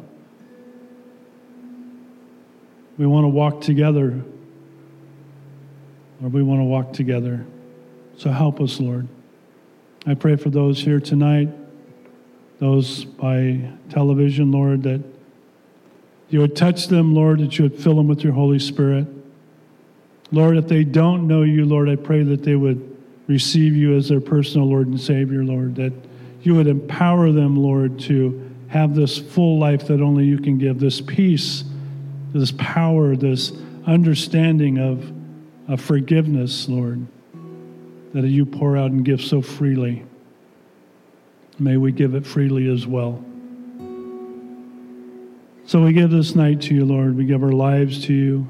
We 2.97 3.07
want 3.07 3.25
to 3.25 3.29
walk 3.29 3.61
together, 3.61 4.23
or 6.23 6.29
we 6.29 6.43
want 6.43 6.61
to 6.61 6.65
walk 6.65 6.93
together. 6.93 7.45
So 8.17 8.31
help 8.31 8.61
us, 8.61 8.79
Lord. 8.81 9.09
I 10.07 10.15
pray 10.15 10.37
for 10.37 10.51
those 10.51 10.81
here 10.81 11.01
tonight 11.01 11.49
those 12.59 13.05
by 13.05 13.61
television, 13.91 14.53
Lord, 14.53 14.85
that 14.85 15.03
you 16.31 16.41
would 16.41 16.57
touch 16.57 16.89
them, 16.89 17.15
Lord, 17.15 17.41
that 17.41 17.59
you 17.59 17.65
would 17.65 17.79
fill 17.79 17.97
them 17.97 18.09
with 18.09 18.23
your 18.23 18.33
Holy 18.33 18.59
Spirit. 18.59 19.07
Lord, 20.33 20.57
if 20.57 20.69
they 20.69 20.85
don't 20.85 21.27
know 21.27 21.43
you, 21.43 21.65
Lord, 21.65 21.89
I 21.89 21.97
pray 21.97 22.23
that 22.23 22.43
they 22.43 22.55
would 22.55 22.94
receive 23.27 23.75
you 23.75 23.97
as 23.97 24.09
their 24.09 24.21
personal 24.21 24.69
Lord 24.69 24.89
and 24.89 25.01
Savior, 25.01 25.45
Lord, 25.45 25.77
that 25.77 25.93
you 26.43 26.55
would 26.55 26.67
empower 26.67 27.33
them, 27.33 27.57
Lord, 27.57 27.99
to 28.01 28.51
have 28.69 28.95
this 28.95 29.19
full 29.19 29.59
life 29.59 29.87
that 29.87 30.01
only 30.01 30.25
you 30.25 30.39
can 30.39 30.59
give, 30.59 30.79
this 30.79 31.01
peace, 31.01 31.65
this 32.33 32.53
power, 32.53 33.17
this 33.17 33.53
understanding 33.87 34.79
of, 34.79 35.13
of 35.69 35.81
forgiveness, 35.81 36.69
Lord, 36.69 37.07
that 38.13 38.27
you 38.27 38.45
pour 38.45 38.77
out 38.77 38.91
and 38.91 39.05
give 39.05 39.23
so 39.23 39.41
freely. 39.41 40.05
May 41.59 41.77
we 41.77 41.93
give 41.93 42.15
it 42.15 42.27
freely 42.27 42.69
as 42.69 42.87
well. 42.87 43.25
So 45.67 45.83
we 45.83 45.93
give 45.93 46.11
this 46.11 46.35
night 46.35 46.61
to 46.63 46.75
you, 46.75 46.85
Lord. 46.85 47.17
We 47.17 47.25
give 47.25 47.43
our 47.43 47.53
lives 47.53 48.05
to 48.07 48.13
you. 48.13 48.49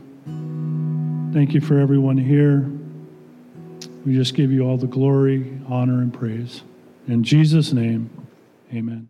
Thank 1.33 1.55
you 1.55 1.61
for 1.61 1.79
everyone 1.79 2.17
here. 2.17 2.74
We 4.05 4.15
just 4.15 4.35
give 4.35 4.53
you 4.53 4.63
all 4.63 4.77
the 4.77 4.87
glory, 4.87 5.61
honor, 5.69 6.01
and 6.03 6.13
praise. 6.13 6.63
In 7.09 7.25
Jesus' 7.25 7.73
name, 7.73 8.11
amen. 8.73 9.09